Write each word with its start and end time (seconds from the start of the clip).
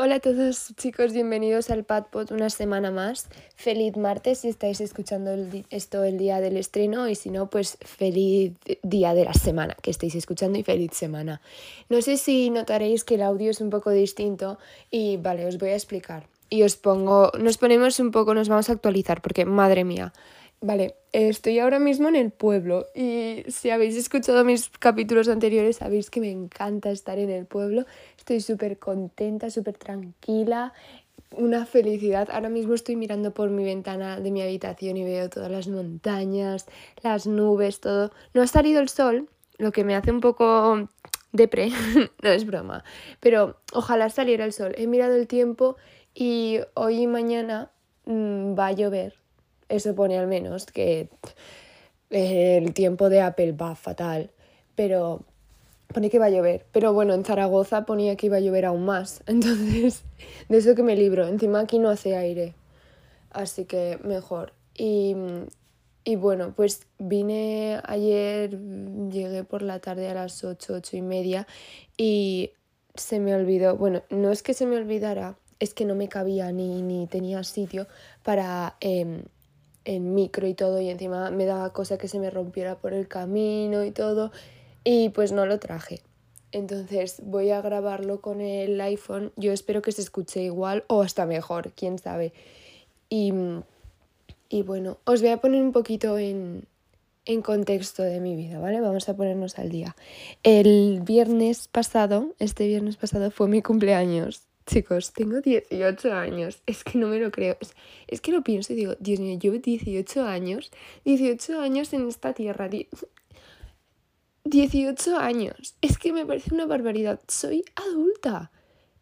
Hola 0.00 0.14
a 0.14 0.20
todos 0.20 0.72
chicos, 0.76 1.12
bienvenidos 1.12 1.70
al 1.70 1.82
Padpod 1.82 2.30
una 2.30 2.50
semana 2.50 2.92
más. 2.92 3.28
Feliz 3.56 3.96
martes 3.96 4.38
si 4.38 4.48
estáis 4.48 4.80
escuchando 4.80 5.34
esto 5.70 6.04
el 6.04 6.18
día 6.18 6.38
del 6.38 6.56
estreno 6.56 7.08
y 7.08 7.16
si 7.16 7.30
no, 7.30 7.50
pues 7.50 7.78
feliz 7.80 8.52
día 8.84 9.14
de 9.14 9.24
la 9.24 9.34
semana 9.34 9.74
que 9.82 9.90
estáis 9.90 10.14
escuchando 10.14 10.56
y 10.56 10.62
feliz 10.62 10.92
semana. 10.92 11.40
No 11.88 12.00
sé 12.00 12.16
si 12.16 12.48
notaréis 12.50 13.02
que 13.02 13.16
el 13.16 13.22
audio 13.22 13.50
es 13.50 13.60
un 13.60 13.70
poco 13.70 13.90
distinto 13.90 14.60
y 14.88 15.16
vale, 15.16 15.46
os 15.46 15.58
voy 15.58 15.70
a 15.70 15.74
explicar. 15.74 16.28
Y 16.48 16.62
os 16.62 16.76
pongo, 16.76 17.32
nos 17.36 17.58
ponemos 17.58 17.98
un 17.98 18.12
poco, 18.12 18.34
nos 18.34 18.48
vamos 18.48 18.68
a 18.68 18.74
actualizar 18.74 19.20
porque 19.20 19.46
madre 19.46 19.82
mía. 19.82 20.12
Vale, 20.60 20.96
estoy 21.12 21.60
ahora 21.60 21.78
mismo 21.78 22.08
en 22.08 22.16
el 22.16 22.32
pueblo 22.32 22.86
y 22.92 23.44
si 23.46 23.70
habéis 23.70 23.96
escuchado 23.96 24.44
mis 24.44 24.68
capítulos 24.70 25.28
anteriores 25.28 25.76
sabéis 25.76 26.10
que 26.10 26.20
me 26.20 26.32
encanta 26.32 26.90
estar 26.90 27.16
en 27.20 27.30
el 27.30 27.46
pueblo 27.46 27.86
Estoy 28.28 28.42
súper 28.42 28.78
contenta, 28.78 29.48
súper 29.48 29.78
tranquila, 29.78 30.74
una 31.30 31.64
felicidad. 31.64 32.28
Ahora 32.30 32.50
mismo 32.50 32.74
estoy 32.74 32.94
mirando 32.94 33.32
por 33.32 33.48
mi 33.48 33.64
ventana 33.64 34.20
de 34.20 34.30
mi 34.30 34.42
habitación 34.42 34.98
y 34.98 35.04
veo 35.04 35.30
todas 35.30 35.50
las 35.50 35.66
montañas, 35.66 36.66
las 37.02 37.26
nubes, 37.26 37.80
todo. 37.80 38.12
No 38.34 38.42
ha 38.42 38.46
salido 38.46 38.82
el 38.82 38.90
sol, 38.90 39.30
lo 39.56 39.72
que 39.72 39.82
me 39.82 39.96
hace 39.96 40.10
un 40.10 40.20
poco 40.20 40.90
depre, 41.32 41.70
no 42.22 42.28
es 42.28 42.44
broma, 42.44 42.84
pero 43.20 43.56
ojalá 43.72 44.10
saliera 44.10 44.44
el 44.44 44.52
sol. 44.52 44.74
He 44.76 44.86
mirado 44.86 45.14
el 45.14 45.26
tiempo 45.26 45.78
y 46.14 46.58
hoy 46.74 47.04
y 47.04 47.06
mañana 47.06 47.70
mm, 48.04 48.58
va 48.58 48.66
a 48.66 48.72
llover. 48.72 49.14
Eso 49.70 49.94
pone 49.94 50.18
al 50.18 50.26
menos 50.26 50.66
que 50.66 51.08
el 52.10 52.74
tiempo 52.74 53.08
de 53.08 53.22
Apple 53.22 53.52
va 53.52 53.74
fatal, 53.74 54.32
pero 54.74 55.24
pone 55.92 56.10
que 56.10 56.18
va 56.18 56.26
a 56.26 56.30
llover, 56.30 56.66
pero 56.72 56.92
bueno, 56.92 57.14
en 57.14 57.24
Zaragoza 57.24 57.84
ponía 57.86 58.16
que 58.16 58.26
iba 58.26 58.36
a 58.36 58.40
llover 58.40 58.66
aún 58.66 58.84
más, 58.84 59.22
entonces 59.26 60.04
de 60.48 60.58
eso 60.58 60.74
que 60.74 60.82
me 60.82 60.96
libro, 60.96 61.26
encima 61.26 61.60
aquí 61.60 61.78
no 61.78 61.88
hace 61.88 62.16
aire, 62.16 62.54
así 63.30 63.64
que 63.64 63.98
mejor. 64.04 64.52
Y, 64.74 65.16
y 66.04 66.16
bueno, 66.16 66.52
pues 66.54 66.86
vine 66.98 67.80
ayer, 67.84 68.58
llegué 69.10 69.42
por 69.44 69.62
la 69.62 69.80
tarde 69.80 70.08
a 70.08 70.14
las 70.14 70.44
8, 70.44 70.74
8 70.74 70.96
y 70.96 71.02
media 71.02 71.46
y 71.96 72.52
se 72.94 73.18
me 73.18 73.34
olvidó, 73.34 73.76
bueno, 73.76 74.02
no 74.10 74.30
es 74.30 74.42
que 74.42 74.54
se 74.54 74.66
me 74.66 74.76
olvidara, 74.76 75.36
es 75.58 75.74
que 75.74 75.84
no 75.84 75.96
me 75.96 76.08
cabía 76.08 76.52
ni, 76.52 76.82
ni 76.82 77.06
tenía 77.06 77.42
sitio 77.44 77.86
para... 78.22 78.76
Eh, 78.80 79.24
en 79.84 80.14
micro 80.14 80.46
y 80.46 80.52
todo 80.52 80.82
y 80.82 80.90
encima 80.90 81.30
me 81.30 81.46
daba 81.46 81.72
cosa 81.72 81.96
que 81.96 82.08
se 82.08 82.18
me 82.18 82.28
rompiera 82.28 82.76
por 82.76 82.92
el 82.92 83.08
camino 83.08 83.84
y 83.84 83.90
todo 83.90 84.30
y 84.84 85.10
pues 85.10 85.32
no 85.32 85.46
lo 85.46 85.58
traje. 85.58 86.02
Entonces 86.50 87.20
voy 87.24 87.50
a 87.50 87.60
grabarlo 87.60 88.20
con 88.20 88.40
el 88.40 88.80
iPhone. 88.80 89.32
Yo 89.36 89.52
espero 89.52 89.82
que 89.82 89.92
se 89.92 90.00
escuche 90.02 90.42
igual 90.42 90.84
o 90.88 91.02
hasta 91.02 91.26
mejor, 91.26 91.72
quién 91.72 91.98
sabe. 91.98 92.32
Y, 93.10 93.32
y 94.48 94.62
bueno, 94.62 94.98
os 95.04 95.20
voy 95.20 95.30
a 95.30 95.38
poner 95.38 95.62
un 95.62 95.72
poquito 95.72 96.18
en, 96.18 96.66
en 97.28 97.42
contexto 97.42 98.02
de 98.02 98.20
mi 98.20 98.34
vida, 98.36 98.58
¿vale? 98.58 98.80
Vamos 98.80 99.08
a 99.08 99.16
ponernos 99.16 99.58
al 99.58 99.68
día. 99.68 99.94
El 100.42 101.02
viernes 101.02 101.68
pasado, 101.68 102.34
este 102.38 102.66
viernes 102.66 102.96
pasado 102.96 103.30
fue 103.30 103.48
mi 103.48 103.60
cumpleaños. 103.60 104.42
Chicos, 104.66 105.12
tengo 105.12 105.40
18 105.40 106.12
años. 106.12 106.62
Es 106.66 106.84
que 106.84 106.98
no 106.98 107.08
me 107.08 107.18
lo 107.18 107.30
creo. 107.30 107.56
Es, 107.60 107.74
es 108.06 108.20
que 108.22 108.32
lo 108.32 108.42
pienso 108.42 108.72
y 108.72 108.76
digo, 108.76 108.94
Dios 108.98 109.20
mío, 109.20 109.38
llevo 109.38 109.58
18 109.58 110.24
años. 110.24 110.70
18 111.04 111.60
años 111.60 111.92
en 111.92 112.08
esta 112.08 112.32
tierra. 112.32 112.68
18 114.48 115.18
años. 115.18 115.74
Es 115.80 115.98
que 115.98 116.12
me 116.12 116.24
parece 116.24 116.54
una 116.54 116.66
barbaridad. 116.66 117.20
Soy 117.28 117.64
adulta. 117.76 118.50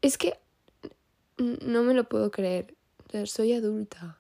Es 0.03 0.19
que 0.19 0.39
no 1.39 1.83
me 1.83 1.95
lo 1.95 2.05
puedo 2.05 2.31
creer. 2.31 2.75
soy 3.25 3.53
adulta. 3.53 4.19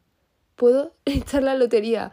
Puedo 0.54 0.94
echar 1.04 1.42
la 1.42 1.54
lotería. 1.54 2.12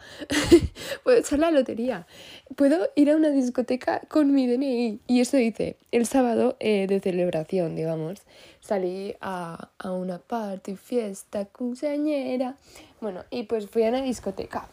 Puedo 1.03 1.17
echar 1.17 1.39
la 1.39 1.51
lotería. 1.51 2.07
Puedo 2.55 2.89
ir 2.95 3.11
a 3.11 3.15
una 3.15 3.29
discoteca 3.29 4.01
con 4.09 4.33
mi 4.33 4.47
DNI. 4.47 4.99
Y 5.07 5.21
eso 5.21 5.37
hice 5.37 5.77
el 5.91 6.05
sábado 6.05 6.57
eh, 6.59 6.87
de 6.87 6.99
celebración, 6.99 7.75
digamos. 7.75 8.21
Salí 8.59 9.15
a, 9.21 9.69
a 9.77 9.91
una 9.91 10.19
party, 10.19 10.75
fiesta, 10.75 11.45
cumpleañera. 11.45 12.57
Bueno, 12.99 13.23
y 13.29 13.43
pues 13.43 13.69
fui 13.69 13.83
a 13.83 13.89
una 13.89 14.01
discoteca. 14.01 14.67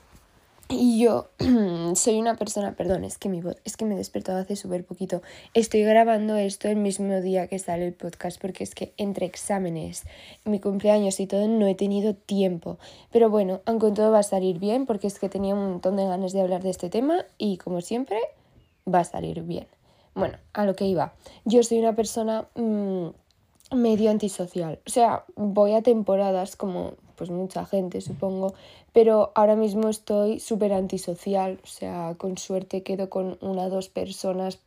Y 0.73 1.03
yo 1.03 1.27
soy 1.97 2.21
una 2.21 2.37
persona, 2.37 2.77
perdón, 2.77 3.03
es 3.03 3.19
que 3.19 3.29
mi 3.29 3.41
voz, 3.41 3.57
es 3.65 3.77
que 3.77 3.85
me 3.85 3.95
he 3.95 3.99
despertado 3.99 4.39
hace 4.39 4.55
súper 4.55 4.85
poquito. 4.85 5.21
Estoy 5.53 5.83
grabando 5.83 6.37
esto 6.37 6.69
el 6.69 6.77
mismo 6.77 7.21
día 7.21 7.49
que 7.49 7.59
sale 7.59 7.89
el 7.89 7.93
podcast 7.93 8.41
porque 8.41 8.63
es 8.63 8.77
que 8.77 8.95
entre 8.97 9.27
exámenes, 9.27 10.05
mi 10.45 10.61
cumpleaños 10.61 11.19
y 11.19 11.27
todo 11.27 11.49
no 11.49 11.67
he 11.67 11.75
tenido 11.75 12.15
tiempo. 12.15 12.79
Pero 13.11 13.31
bueno, 13.31 13.63
aunque 13.67 13.91
todo 13.91 14.13
va 14.13 14.21
a 14.21 14.23
salir 14.23 14.61
bien 14.61 14.87
porque 14.87 15.09
es 15.09 15.19
que 15.19 15.29
tenía 15.29 15.55
un 15.55 15.73
montón 15.73 15.97
de 15.97 16.07
ganas 16.07 16.33
de 16.33 16.41
hablar 16.41 16.63
de 16.63 16.71
este 16.71 16.89
tema 16.89 17.25
y 17.37 17.57
como 17.57 17.81
siempre 17.81 18.19
va 18.93 19.01
a 19.01 19.05
salir 19.05 19.43
bien. 19.43 19.67
Bueno, 20.15 20.39
a 20.53 20.65
lo 20.65 20.77
que 20.77 20.87
iba. 20.87 21.15
Yo 21.45 21.65
soy 21.65 21.81
una 21.81 21.97
persona 21.97 22.49
mm, 22.55 23.09
medio 23.75 24.11
antisocial. 24.11 24.79
O 24.87 24.91
sea, 24.91 25.25
voy 25.35 25.75
a 25.75 25.83
temporadas 25.83 26.55
como 26.55 26.95
pues 27.21 27.29
mucha 27.29 27.67
gente 27.67 28.01
supongo, 28.01 28.55
pero 28.93 29.33
ahora 29.34 29.56
mismo 29.56 29.89
estoy 29.89 30.41
súper 30.41 30.73
antisocial, 30.73 31.61
o 31.62 31.67
sea, 31.67 32.15
con 32.19 32.39
suerte 32.39 32.83
quedo 32.83 33.11
con 33.11 33.39
una 33.41 33.65
o 33.65 33.71
dos 33.71 33.89
personas 33.89 34.59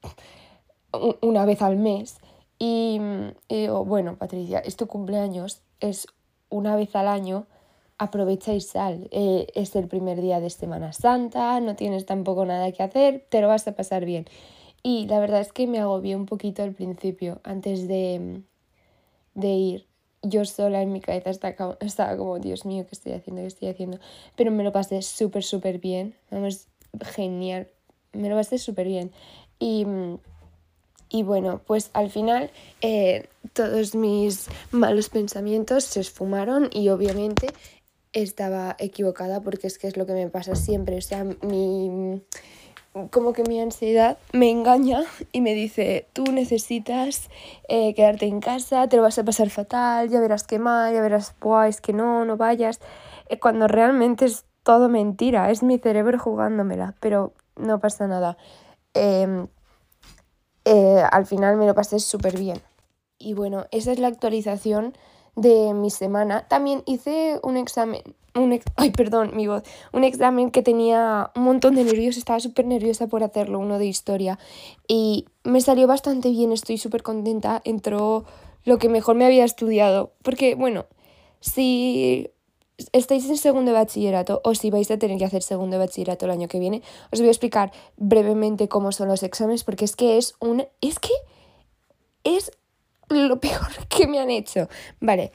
una 1.22 1.46
vez 1.46 1.62
al 1.62 1.76
mes 1.78 2.18
y, 2.60 3.00
bueno, 3.86 4.16
Patricia, 4.18 4.60
es 4.60 4.78
tu 4.78 4.88
cumpleaños, 4.88 5.62
es 5.80 6.08
una 6.50 6.76
vez 6.76 6.96
al 6.96 7.08
año, 7.08 7.46
aprovecha 7.98 8.54
y 8.54 8.62
sal. 8.62 9.10
Eh, 9.12 9.48
es 9.54 9.76
el 9.76 9.88
primer 9.88 10.22
día 10.22 10.40
de 10.40 10.50
Semana 10.50 10.94
Santa, 10.94 11.60
no 11.60 11.76
tienes 11.76 12.06
tampoco 12.06 12.46
nada 12.46 12.72
que 12.72 12.84
hacer, 12.84 13.26
te 13.30 13.42
lo 13.42 13.50
vas 13.50 13.68
a 13.68 13.76
pasar 13.76 14.06
bien. 14.06 14.26
Y 14.82 15.08
la 15.08 15.20
verdad 15.20 15.42
es 15.42 15.52
que 15.52 15.68
me 15.68 15.80
agobié 15.80 16.16
un 16.16 16.26
poquito 16.26 16.64
al 16.64 16.74
principio, 16.74 17.42
antes 17.44 17.88
de, 17.88 18.44
de 19.34 19.50
ir 19.50 19.88
yo 20.24 20.46
sola 20.46 20.82
en 20.82 20.92
mi 20.92 21.02
cabeza 21.02 21.30
estaba 21.30 22.18
como, 22.18 22.40
Dios 22.40 22.66
mío, 22.66 22.86
¿qué 22.86 22.96
estoy 22.96 23.12
haciendo? 23.12 23.42
¿Qué 23.42 23.48
estoy 23.48 23.68
haciendo? 23.70 24.00
Pero 24.36 24.52
me 24.52 24.64
lo 24.64 24.72
pasé 24.72 25.02
súper, 25.02 25.44
súper 25.44 25.80
bien. 25.80 26.16
Vamos, 26.32 26.68
genial. 27.02 27.68
Me 28.14 28.30
lo 28.30 28.36
pasé 28.36 28.58
súper 28.58 28.88
bien. 28.88 29.12
Y, 29.60 29.86
y, 31.10 31.24
bueno, 31.24 31.62
pues 31.66 31.90
al 31.94 32.10
final 32.10 32.50
eh, 32.82 33.28
todos 33.52 33.96
mis 33.96 34.48
malos 34.72 35.10
pensamientos 35.10 35.84
se 35.84 36.00
esfumaron 36.00 36.70
y 36.72 36.90
obviamente 36.90 37.48
estaba 38.14 38.76
equivocada 38.80 39.42
porque 39.42 39.68
es 39.68 39.78
que 39.78 39.88
es 39.88 39.98
lo 39.98 40.06
que 40.06 40.14
me 40.14 40.30
pasa 40.30 40.56
siempre. 40.56 40.98
O 40.98 41.02
sea, 41.02 41.24
mi 41.24 42.22
como 43.10 43.34
que 43.34 43.44
mi 43.44 43.60
ansiedad 43.60 44.18
me 44.34 44.50
engaña 44.52 45.04
y 45.32 45.42
me 45.42 45.54
dice, 45.54 46.08
tú 46.14 46.26
necesitas 46.32 47.30
eh, 47.68 47.94
quedarte 47.96 48.28
en 48.28 48.40
casa, 48.40 48.88
te 48.88 48.98
lo 48.98 49.04
vas 49.04 49.18
a 49.18 49.24
pasar 49.24 49.50
fatal, 49.50 50.10
ya 50.10 50.20
verás 50.20 50.44
que 50.44 50.60
mal, 50.60 50.94
ya 50.94 51.02
verás, 51.02 51.36
Buah, 51.40 51.68
es 51.68 51.82
que 51.82 51.94
no, 51.94 52.24
no 52.26 52.38
vayas, 52.38 52.80
eh, 53.30 53.40
cuando 53.40 53.68
realmente 53.68 54.26
es 54.26 54.46
todo 54.62 54.90
mentira, 54.90 55.50
es 55.50 55.64
mi 55.64 55.80
cerebro 55.80 56.20
jugándomela, 56.20 56.96
pero 57.00 57.34
no 57.56 57.80
pasa 57.80 58.08
nada. 58.08 58.38
Em, 58.94 59.48
eh, 60.66 61.04
al 61.12 61.26
final 61.26 61.58
me 61.58 61.66
lo 61.66 61.74
pasé 61.74 62.00
súper 62.00 62.38
bien. 62.38 62.62
Y 63.18 63.34
bueno, 63.34 63.66
esa 63.72 63.92
es 63.92 64.00
la 64.00 64.08
actualización 64.08 64.94
de 65.36 65.74
mi 65.74 65.90
semana. 65.90 66.48
También 66.48 66.84
hice 66.86 67.40
un 67.44 67.58
examen, 67.58 68.02
un 68.36 68.60
ay, 68.76 68.92
perdón, 68.92 69.32
mi 69.36 69.48
voz, 69.48 69.64
un 69.92 70.04
examen 70.04 70.52
que 70.52 70.64
tenía 70.64 71.32
un 71.36 71.44
montón 71.44 71.76
de 71.76 71.84
nervios, 71.84 72.18
estaba 72.18 72.40
súper 72.40 72.66
nerviosa 72.66 73.08
por 73.08 73.24
hacerlo, 73.24 73.60
uno 73.60 73.78
de 73.78 73.86
historia, 73.86 74.40
y 74.88 75.26
me 75.44 75.62
salió 75.62 75.88
bastante 75.88 76.30
bien, 76.30 76.52
estoy 76.52 76.78
súper 76.78 77.04
contenta, 77.04 77.62
entró 77.64 78.26
lo 78.66 78.78
que 78.78 78.90
mejor 78.90 79.16
me 79.16 79.26
había 79.26 79.46
estudiado, 79.46 80.14
porque 80.24 80.56
bueno, 80.56 80.86
si 81.40 82.30
estáis 82.92 83.30
en 83.30 83.38
segundo 83.38 83.74
bachillerato 83.74 84.42
o 84.44 84.56
si 84.56 84.72
vais 84.72 84.90
a 84.90 84.98
tener 84.98 85.18
que 85.18 85.26
hacer 85.26 85.44
segundo 85.44 85.78
bachillerato 85.78 86.26
el 86.26 86.32
año 86.32 86.48
que 86.48 86.60
viene, 86.60 86.82
os 87.12 87.20
voy 87.20 87.28
a 87.28 87.32
explicar 87.32 87.72
brevemente 87.98 88.68
cómo 88.68 88.92
son 88.92 89.10
los 89.10 89.24
exámenes, 89.24 89.64
porque 89.64 89.86
es 89.86 89.96
que 89.96 90.18
es 90.18 90.36
un, 90.40 90.66
es 90.82 91.00
que 91.00 91.14
es 92.24 92.52
lo 93.10 93.40
peor 93.40 93.88
que 93.90 94.08
me 94.08 94.20
han 94.20 94.32
hecho. 94.32 94.68
Vale, 95.00 95.32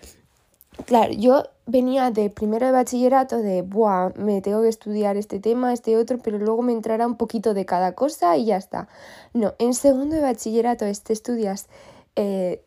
claro, 0.86 1.12
yo 1.12 1.44
venía 1.68 2.10
de 2.10 2.30
primero 2.30 2.64
de 2.66 2.72
bachillerato 2.72 3.36
de, 3.38 3.60
buah, 3.60 4.14
me 4.16 4.40
tengo 4.40 4.62
que 4.62 4.68
estudiar 4.68 5.18
este 5.18 5.38
tema, 5.38 5.74
este 5.74 5.98
otro, 5.98 6.18
pero 6.18 6.38
luego 6.38 6.62
me 6.62 6.72
entrará 6.72 7.06
un 7.06 7.16
poquito 7.16 7.52
de 7.52 7.66
cada 7.66 7.92
cosa 7.92 8.36
y 8.38 8.46
ya 8.46 8.56
está. 8.56 8.88
No, 9.34 9.54
en 9.58 9.74
segundo 9.74 10.16
de 10.16 10.22
bachillerato 10.22 10.86
este 10.86 11.12
estudias, 11.12 11.68
eh, 12.16 12.64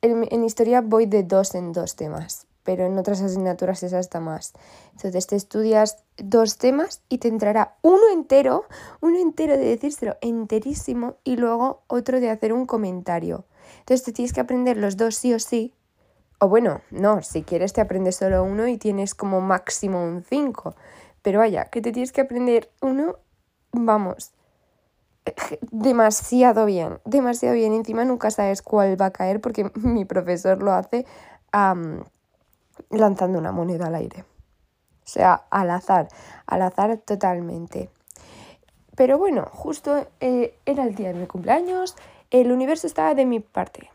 en, 0.00 0.42
historia 0.42 0.80
voy 0.80 1.04
de 1.04 1.22
dos 1.22 1.54
en 1.54 1.72
dos 1.72 1.96
temas, 1.96 2.46
pero 2.64 2.86
en 2.86 2.96
otras 2.96 3.20
asignaturas 3.20 3.82
es 3.82 3.92
hasta 3.92 4.20
más. 4.20 4.54
Entonces 4.92 5.26
te 5.26 5.36
estudias 5.36 5.98
dos 6.16 6.56
temas 6.56 7.02
y 7.10 7.18
te 7.18 7.28
entrará 7.28 7.76
uno 7.82 8.08
entero, 8.10 8.64
uno 9.02 9.18
entero 9.18 9.58
de 9.58 9.64
decírselo 9.64 10.16
enterísimo 10.22 11.16
y 11.24 11.36
luego 11.36 11.82
otro 11.88 12.20
de 12.20 12.30
hacer 12.30 12.54
un 12.54 12.64
comentario. 12.64 13.44
Entonces 13.80 14.02
te 14.02 14.12
tienes 14.12 14.32
que 14.32 14.40
aprender 14.40 14.78
los 14.78 14.96
dos 14.96 15.14
sí 15.14 15.34
o 15.34 15.38
sí 15.38 15.74
O 16.42 16.48
bueno, 16.48 16.80
no, 16.90 17.20
si 17.20 17.42
quieres 17.42 17.74
te 17.74 17.82
aprendes 17.82 18.16
solo 18.16 18.42
uno 18.42 18.66
y 18.66 18.78
tienes 18.78 19.14
como 19.14 19.42
máximo 19.42 20.02
un 20.02 20.24
5. 20.24 20.74
Pero 21.20 21.40
vaya, 21.40 21.66
que 21.66 21.82
te 21.82 21.92
tienes 21.92 22.12
que 22.12 22.22
aprender 22.22 22.70
uno, 22.80 23.18
vamos, 23.72 24.32
demasiado 25.70 26.64
bien, 26.64 26.98
demasiado 27.04 27.54
bien. 27.54 27.74
Encima 27.74 28.06
nunca 28.06 28.30
sabes 28.30 28.62
cuál 28.62 28.98
va 28.98 29.06
a 29.06 29.10
caer 29.10 29.42
porque 29.42 29.70
mi 29.74 30.06
profesor 30.06 30.62
lo 30.62 30.72
hace 30.72 31.04
lanzando 32.88 33.38
una 33.38 33.52
moneda 33.52 33.88
al 33.88 33.96
aire. 33.96 34.24
O 35.04 35.12
sea, 35.12 35.44
al 35.50 35.68
azar, 35.68 36.08
al 36.46 36.62
azar 36.62 36.96
totalmente. 36.98 37.90
Pero 38.96 39.18
bueno, 39.18 39.46
justo 39.52 40.06
eh, 40.20 40.58
era 40.64 40.84
el 40.84 40.94
día 40.94 41.08
de 41.08 41.18
mi 41.18 41.26
cumpleaños, 41.26 41.96
el 42.30 42.50
universo 42.50 42.86
estaba 42.86 43.14
de 43.14 43.26
mi 43.26 43.40
parte. 43.40 43.90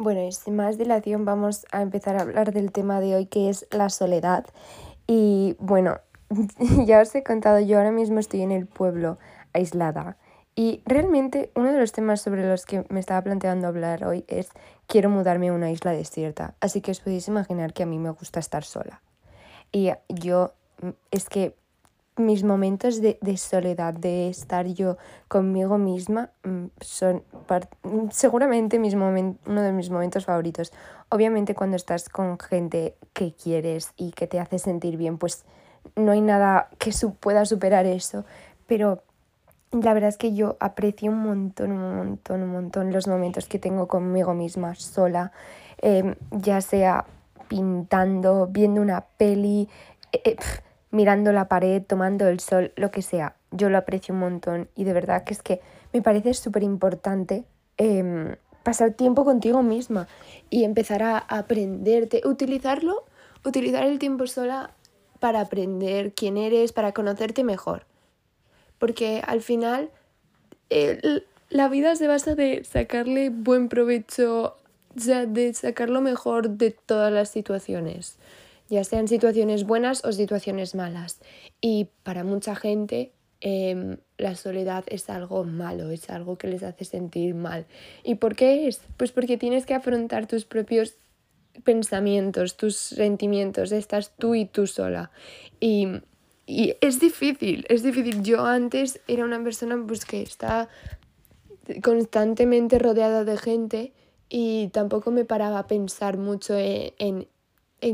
Bueno, 0.00 0.22
y 0.22 0.30
sin 0.30 0.54
más 0.54 0.78
dilación 0.78 1.24
vamos 1.24 1.66
a 1.72 1.82
empezar 1.82 2.14
a 2.14 2.20
hablar 2.20 2.52
del 2.52 2.70
tema 2.70 3.00
de 3.00 3.16
hoy 3.16 3.26
que 3.26 3.50
es 3.50 3.66
la 3.72 3.88
soledad. 3.88 4.46
Y 5.08 5.56
bueno, 5.58 5.98
ya 6.86 7.00
os 7.00 7.12
he 7.16 7.24
contado, 7.24 7.58
yo 7.58 7.78
ahora 7.78 7.90
mismo 7.90 8.20
estoy 8.20 8.42
en 8.42 8.52
el 8.52 8.66
pueblo 8.66 9.18
aislada. 9.52 10.16
Y 10.54 10.82
realmente 10.86 11.50
uno 11.56 11.72
de 11.72 11.80
los 11.80 11.90
temas 11.90 12.20
sobre 12.20 12.48
los 12.48 12.64
que 12.64 12.84
me 12.90 13.00
estaba 13.00 13.22
planteando 13.22 13.66
hablar 13.66 14.04
hoy 14.04 14.24
es 14.28 14.50
quiero 14.86 15.10
mudarme 15.10 15.48
a 15.48 15.52
una 15.52 15.72
isla 15.72 15.90
desierta. 15.90 16.54
Así 16.60 16.80
que 16.80 16.92
os 16.92 17.00
podéis 17.00 17.26
imaginar 17.26 17.72
que 17.72 17.82
a 17.82 17.86
mí 17.86 17.98
me 17.98 18.10
gusta 18.10 18.38
estar 18.38 18.62
sola. 18.62 19.02
Y 19.72 19.90
yo 20.08 20.52
mm, 20.80 20.90
es 21.10 21.28
que 21.28 21.56
mis 22.18 22.44
momentos 22.44 23.00
de, 23.00 23.36
soledad, 23.36 23.94
de 23.94 24.28
estar 24.28 24.66
yo 24.66 24.96
conmigo 25.28 25.78
misma, 25.78 26.30
mm, 26.44 26.66
son 26.80 27.22
seguramente 28.10 28.78
mis 28.78 28.94
uno 28.94 29.62
de 29.62 29.72
mis 29.72 29.90
momentos 29.90 30.24
favoritos. 30.24 30.72
Obviamente 31.08 31.54
cuando 31.54 31.76
estás 31.76 32.08
con 32.08 32.38
gente 32.38 32.94
que 33.12 33.32
quieres 33.32 33.92
y 33.96 34.12
que 34.12 34.26
te 34.26 34.40
hace 34.40 34.58
sentir 34.58 34.96
bien, 34.96 35.18
pues 35.18 35.44
no 35.96 36.12
hay 36.12 36.20
nada 36.20 36.68
que 36.78 36.92
pueda 37.20 37.44
superar 37.44 37.86
eso, 37.86 38.24
pero 38.66 39.02
la 39.70 39.94
verdad 39.94 40.08
es 40.08 40.16
que 40.16 40.34
yo 40.34 40.56
aprecio 40.60 41.10
un 41.10 41.18
montón, 41.18 41.72
un 41.72 41.96
montón, 41.96 42.42
un 42.42 42.52
montón 42.52 42.92
los 42.92 43.06
momentos 43.06 43.46
que 43.46 43.58
tengo 43.58 43.86
conmigo 43.86 44.34
misma, 44.34 44.74
sola, 44.74 45.32
em, 45.78 46.14
ya 46.30 46.60
sea 46.60 47.04
pintando, 47.48 48.46
viendo 48.46 48.80
una 48.80 49.02
peli, 49.02 49.68
eh, 50.12 50.20
eh, 50.24 50.36
mirando 50.90 51.32
la 51.32 51.48
pared, 51.48 51.82
tomando 51.82 52.28
el 52.28 52.40
sol, 52.40 52.72
lo 52.76 52.90
que 52.90 53.02
sea. 53.02 53.36
Yo 53.50 53.68
lo 53.68 53.78
aprecio 53.78 54.14
un 54.14 54.20
montón 54.20 54.68
y 54.74 54.84
de 54.84 54.92
verdad 54.92 55.24
que 55.24 55.34
es 55.34 55.42
que 55.42 55.60
me 55.92 56.02
parece 56.02 56.34
súper 56.34 56.62
importante 56.62 57.44
em, 57.76 58.36
pasar 58.62 58.92
tiempo 58.92 59.24
contigo 59.24 59.62
misma 59.62 60.08
y 60.50 60.64
empezar 60.64 61.02
a 61.02 61.18
aprenderte, 61.18 62.22
utilizarlo, 62.24 63.04
utilizar 63.44 63.84
el 63.84 63.98
tiempo 63.98 64.26
sola 64.26 64.70
para 65.20 65.40
aprender 65.40 66.12
quién 66.14 66.36
eres, 66.36 66.72
para 66.72 66.92
conocerte 66.92 67.44
mejor. 67.44 67.84
Porque 68.78 69.22
al 69.26 69.40
final 69.40 69.90
la 71.48 71.68
vida 71.68 71.96
se 71.96 72.06
basa 72.06 72.34
de 72.34 72.62
sacarle 72.64 73.30
buen 73.30 73.68
provecho, 73.68 74.56
sea, 74.96 75.26
de 75.26 75.52
sacar 75.54 75.90
lo 75.90 76.00
mejor 76.00 76.50
de 76.50 76.70
todas 76.70 77.12
las 77.12 77.30
situaciones 77.30 78.18
ya 78.68 78.84
sean 78.84 79.08
situaciones 79.08 79.64
buenas 79.64 80.04
o 80.04 80.12
situaciones 80.12 80.74
malas. 80.74 81.20
Y 81.60 81.88
para 82.02 82.24
mucha 82.24 82.54
gente 82.54 83.12
em, 83.40 83.98
la 84.18 84.34
soledad 84.34 84.84
es 84.88 85.08
algo 85.10 85.44
malo, 85.44 85.90
es 85.90 86.10
algo 86.10 86.36
que 86.36 86.48
les 86.48 86.62
hace 86.62 86.84
sentir 86.84 87.34
mal. 87.34 87.66
¿Y 88.04 88.16
por 88.16 88.36
qué 88.36 88.68
es? 88.68 88.80
Pues 88.96 89.12
porque 89.12 89.38
tienes 89.38 89.64
que 89.66 89.74
afrontar 89.74 90.26
tus 90.26 90.44
propios 90.44 90.96
pensamientos, 91.64 92.56
tus 92.56 92.76
sentimientos, 92.76 93.72
estás 93.72 94.12
tú 94.16 94.34
y 94.34 94.44
tú 94.44 94.66
sola. 94.66 95.10
Y, 95.60 95.88
y 96.46 96.74
es 96.80 97.00
difícil, 97.00 97.64
es 97.68 97.82
difícil. 97.82 98.22
Yo 98.22 98.44
antes 98.44 99.00
era 99.08 99.24
una 99.24 99.42
persona 99.42 99.82
pues, 99.86 100.04
que 100.04 100.22
está 100.22 100.68
constantemente 101.82 102.78
rodeada 102.78 103.24
de 103.24 103.36
gente 103.36 103.92
y 104.28 104.68
tampoco 104.68 105.10
me 105.10 105.24
paraba 105.24 105.60
a 105.60 105.66
pensar 105.66 106.18
mucho 106.18 106.56
en, 106.56 106.92
en 106.98 107.28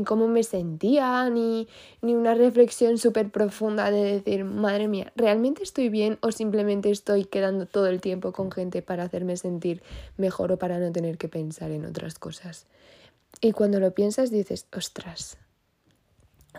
cómo 0.05 0.27
me 0.27 0.43
sentía, 0.43 1.29
ni, 1.29 1.67
ni 2.01 2.15
una 2.15 2.33
reflexión 2.33 2.97
súper 2.97 3.29
profunda 3.29 3.91
de 3.91 4.03
decir, 4.03 4.43
madre 4.43 4.87
mía, 4.87 5.11
¿realmente 5.15 5.63
estoy 5.63 5.89
bien 5.89 6.17
o 6.21 6.31
simplemente 6.31 6.89
estoy 6.89 7.25
quedando 7.25 7.65
todo 7.65 7.87
el 7.87 8.01
tiempo 8.01 8.31
con 8.31 8.51
gente 8.51 8.81
para 8.81 9.03
hacerme 9.03 9.37
sentir 9.37 9.83
mejor 10.17 10.51
o 10.51 10.57
para 10.57 10.79
no 10.79 10.91
tener 10.91 11.17
que 11.17 11.29
pensar 11.29 11.71
en 11.71 11.85
otras 11.85 12.17
cosas? 12.17 12.65
Y 13.41 13.51
cuando 13.51 13.79
lo 13.79 13.93
piensas 13.93 14.31
dices, 14.31 14.67
ostras, 14.75 15.37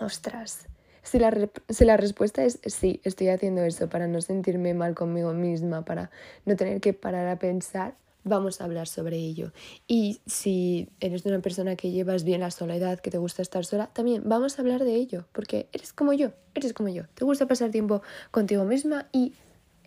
ostras. 0.01 0.67
Si 1.03 1.19
la, 1.19 1.33
si 1.69 1.85
la 1.85 1.97
respuesta 1.97 2.45
es 2.45 2.59
sí, 2.67 3.01
estoy 3.05 3.29
haciendo 3.29 3.63
eso 3.63 3.89
para 3.89 4.09
no 4.09 4.21
sentirme 4.21 4.75
mal 4.75 4.95
conmigo 4.95 5.33
misma, 5.33 5.85
para 5.85 6.11
no 6.45 6.57
tener 6.57 6.81
que 6.81 6.93
parar 6.93 7.29
a 7.29 7.39
pensar, 7.39 7.95
vamos 8.27 8.61
a 8.61 8.65
hablar 8.65 8.89
sobre 8.89 9.17
ello. 9.17 9.53
Y 9.87 10.21
si 10.27 10.89
eres 11.01 11.25
una 11.25 11.41
persona 11.41 11.77
que 11.77 11.91
llevas 11.91 12.25
bien 12.25 12.41
la 12.41 12.51
soledad, 12.51 12.99
que 12.99 13.11
te 13.11 13.19
gusta 13.19 13.41
estar 13.41 13.65
sola, 13.65 13.87
también 13.93 14.23
vamos 14.27 14.59
a 14.59 14.63
hablar 14.63 14.85
de 14.85 14.97
ello, 14.97 15.27
porque 15.33 15.69
eres 15.73 15.93
como 15.93 16.13
yo, 16.13 16.33
eres 16.55 16.73
como 16.73 16.89
yo, 16.89 17.05
te 17.15 17.25
gusta 17.25 17.47
pasar 17.47 17.71
tiempo 17.71 18.03
contigo 18.31 18.65
misma 18.65 19.07
y 19.13 19.33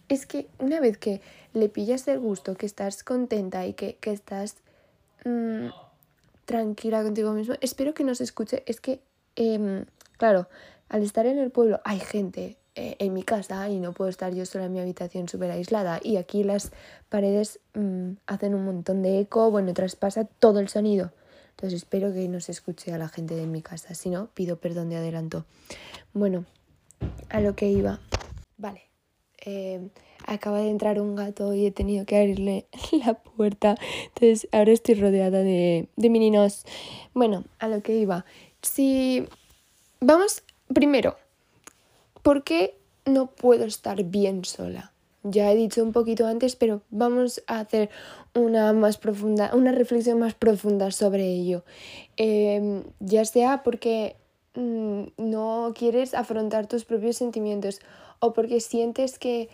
es 0.07 0.25
que 0.25 0.47
una 0.57 0.79
vez 0.79 0.97
que 0.97 1.21
le 1.53 1.69
pillas 1.69 2.07
el 2.07 2.19
gusto, 2.19 2.55
que 2.55 2.65
estás 2.65 3.03
contenta 3.03 3.67
y 3.67 3.73
que, 3.73 3.97
estás 4.03 4.55
mm, 5.25 5.67
tranquila 6.45 7.03
contigo 7.03 7.33
misma, 7.33 7.57
espero 7.61 7.93
que 7.93 8.03
nos 8.03 8.21
escuche, 8.21 8.63
es 8.65 8.79
que, 8.79 9.01
em, 9.35 9.85
claro, 10.17 10.47
al 10.87 11.03
estar 11.03 11.25
en 11.25 11.37
el 11.37 11.51
pueblo 11.51 11.81
hay 11.83 11.99
gente 11.99 12.57
eh, 12.79 12.95
en 12.99 13.13
mi 13.13 13.23
casa 13.23 13.67
y 13.69 13.77
no 13.77 13.91
puedo 13.91 14.09
estar 14.09 14.33
yo 14.33 14.45
sola 14.45 14.63
en 14.63 14.71
mi 14.71 14.79
habitación 14.79 15.27
súper 15.27 15.51
aislada 15.51 15.99
y 16.01 16.15
aquí 16.15 16.45
las 16.45 16.71
paredes 17.09 17.59
mm, 17.73 18.11
hacen 18.25 18.55
un 18.55 18.63
montón 18.63 19.01
de 19.01 19.19
eco, 19.19 19.51
bueno, 19.51 19.73
traspasa 19.73 20.23
todo 20.23 20.61
el 20.61 20.69
sonido. 20.69 21.11
Entonces 21.49 21.81
espero 21.81 22.13
que 22.13 22.25
no 22.29 22.39
se 22.39 22.53
escuche 22.53 22.93
a 22.93 22.97
la 22.97 23.09
gente 23.09 23.35
de 23.35 23.47
mi 23.47 23.61
casa, 23.61 23.93
si 23.95 24.09
no, 24.09 24.29
pido 24.33 24.61
perdón 24.61 24.87
de 24.87 24.95
adelanto. 24.95 25.45
Bueno, 26.13 26.45
a 27.27 27.41
lo 27.41 27.53
que 27.53 27.67
iba. 27.67 27.99
Vale. 28.55 28.83
Eh, 29.45 29.89
acaba 30.25 30.59
de 30.59 30.69
entrar 30.69 31.01
un 31.01 31.17
gato 31.17 31.53
y 31.53 31.65
he 31.65 31.71
tenido 31.71 32.05
que 32.05 32.17
abrirle 32.17 32.65
la 33.05 33.15
puerta. 33.15 33.75
Entonces 34.05 34.47
ahora 34.53 34.71
estoy 34.71 34.95
rodeada 34.95 35.39
de, 35.39 35.89
de 35.97 36.09
meninos. 36.09 36.63
Bueno, 37.13 37.43
a 37.59 37.67
lo 37.67 37.81
que 37.81 37.97
iba. 37.97 38.23
Si 38.61 39.27
vamos 39.99 40.43
primero 40.73 41.17
¿Por 42.21 42.43
qué 42.43 42.75
no 43.09 43.27
puedo 43.27 43.65
estar 43.65 44.03
bien 44.03 44.45
sola? 44.45 44.93
Ya 45.23 45.51
he 45.51 45.55
dicho 45.55 45.83
un 45.83 45.91
poquito 45.91 46.27
antes, 46.27 46.55
pero 46.55 46.81
vamos 46.89 47.43
a 47.47 47.59
hacer 47.59 47.89
una 48.33 48.71
más 48.71 48.97
profunda, 48.97 49.51
una 49.53 49.73
reflexión 49.73 50.19
más 50.19 50.33
profunda 50.33 50.91
sobre 50.91 51.27
ello. 51.27 51.63
Em, 52.15 52.83
ya 52.99 53.25
sea 53.25 53.61
porque 53.63 54.15
mm, 54.55 55.03
no 55.17 55.73
quieres 55.77 56.13
afrontar 56.13 56.67
tus 56.67 56.85
propios 56.85 57.17
sentimientos 57.17 57.81
o 58.19 58.33
porque 58.33 58.61
sientes 58.61 59.19
que 59.19 59.49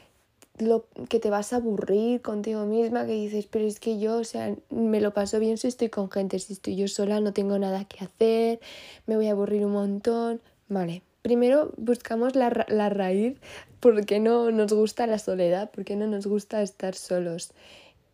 lo, 0.59 0.85
que 1.09 1.19
te 1.19 1.29
vas 1.29 1.51
a 1.53 1.57
aburrir 1.57 2.21
contigo 2.21 2.65
misma, 2.65 3.05
que 3.05 3.13
dices, 3.13 3.47
pero 3.47 3.65
es 3.65 3.79
que 3.79 3.99
yo, 3.99 4.17
o 4.17 4.23
sea, 4.23 4.55
me 4.69 5.01
lo 5.01 5.13
paso 5.13 5.39
bien 5.39 5.57
si 5.57 5.67
estoy 5.67 5.89
con 5.89 6.09
gente, 6.09 6.39
si 6.39 6.53
estoy 6.53 6.75
yo 6.75 6.87
sola, 6.87 7.19
no 7.19 7.33
tengo 7.33 7.57
nada 7.59 7.85
que 7.85 8.03
hacer, 8.05 8.59
me 9.05 9.15
voy 9.15 9.27
a 9.27 9.31
aburrir 9.31 9.65
un 9.65 9.73
montón. 9.73 10.41
Vale, 10.67 11.03
primero 11.25 11.71
buscamos 11.77 12.35
la, 12.35 12.51
raíz, 12.51 13.39
porque 13.79 14.19
no 14.19 14.51
nos 14.51 14.71
gusta 14.71 15.07
la 15.07 15.17
soledad, 15.17 15.71
porque 15.73 15.95
no 15.95 16.05
nos 16.05 16.27
gusta 16.27 16.61
estar 16.61 16.93
solos. 16.93 17.51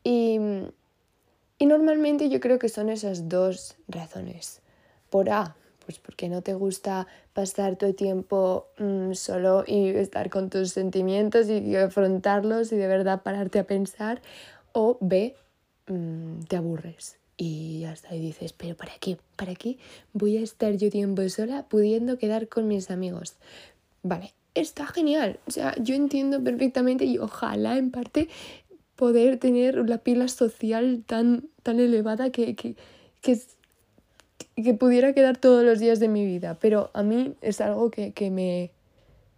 Y, 0.01 0.39
normalmente 1.59 2.29
yo 2.29 2.39
creo 2.39 2.57
que 2.57 2.69
son 2.69 2.87
esas 2.87 3.27
dos 3.27 3.75
razones. 3.89 4.61
Por 5.09 5.29
A, 5.29 5.57
pues 5.85 5.99
porque 5.99 6.29
no 6.29 6.41
te 6.41 6.53
gusta 6.53 7.05
pasar 7.33 7.75
tu 7.75 7.91
tiempo 7.91 8.67
mm, 8.77 9.11
solo 9.11 9.65
y 9.67 9.89
estar 9.89 10.29
con 10.29 10.49
tus 10.49 10.71
sentimientos 10.71 11.49
y, 11.49 11.75
afrontarlos 11.75 12.71
y 12.71 12.77
de 12.77 12.87
verdad 12.87 13.23
pararte 13.23 13.59
a 13.59 13.65
pensar. 13.65 14.21
O 14.71 14.97
B, 15.01 15.35
mm, 15.87 16.43
te 16.47 16.55
aburres 16.55 17.20
y 17.41 17.85
hasta 17.85 18.09
ahí 18.09 18.19
dices, 18.19 18.53
pero 18.53 18.75
¿para 18.75 18.91
qué? 18.99 19.17
¿Para 19.35 19.55
qué 19.55 19.79
voy 20.13 20.37
a 20.37 20.41
estar 20.41 20.77
yo 20.77 20.91
tiempo 20.91 21.27
sola 21.27 21.63
pudiendo 21.67 22.19
quedar 22.19 22.47
con 22.47 22.67
mis 22.67 22.91
amigos? 22.91 23.33
Vale, 24.03 24.35
está 24.53 24.85
genial. 24.85 25.39
O 25.47 25.51
sea, 25.51 25.73
yo 25.81 25.95
entiendo 25.95 26.43
perfectamente 26.43 27.05
y 27.05 27.17
ojalá 27.17 27.79
en 27.79 27.89
parte 27.89 28.29
poder 28.95 29.39
tener 29.39 29.89
la 29.89 29.97
pila 29.97 30.27
social 30.27 31.03
tan, 31.07 31.49
tan 31.63 31.79
elevada 31.79 32.29
que, 32.29 32.53
que, 32.55 32.75
que, 33.23 34.73
pudiera 34.75 35.13
quedar 35.13 35.35
todos 35.35 35.63
los 35.63 35.79
días 35.79 35.99
de 35.99 36.09
mi 36.09 36.23
vida. 36.23 36.59
Pero 36.61 36.91
a 36.93 37.01
mí 37.01 37.33
es 37.41 37.59
algo 37.59 37.89
que, 37.89 38.13
me, 38.29 38.69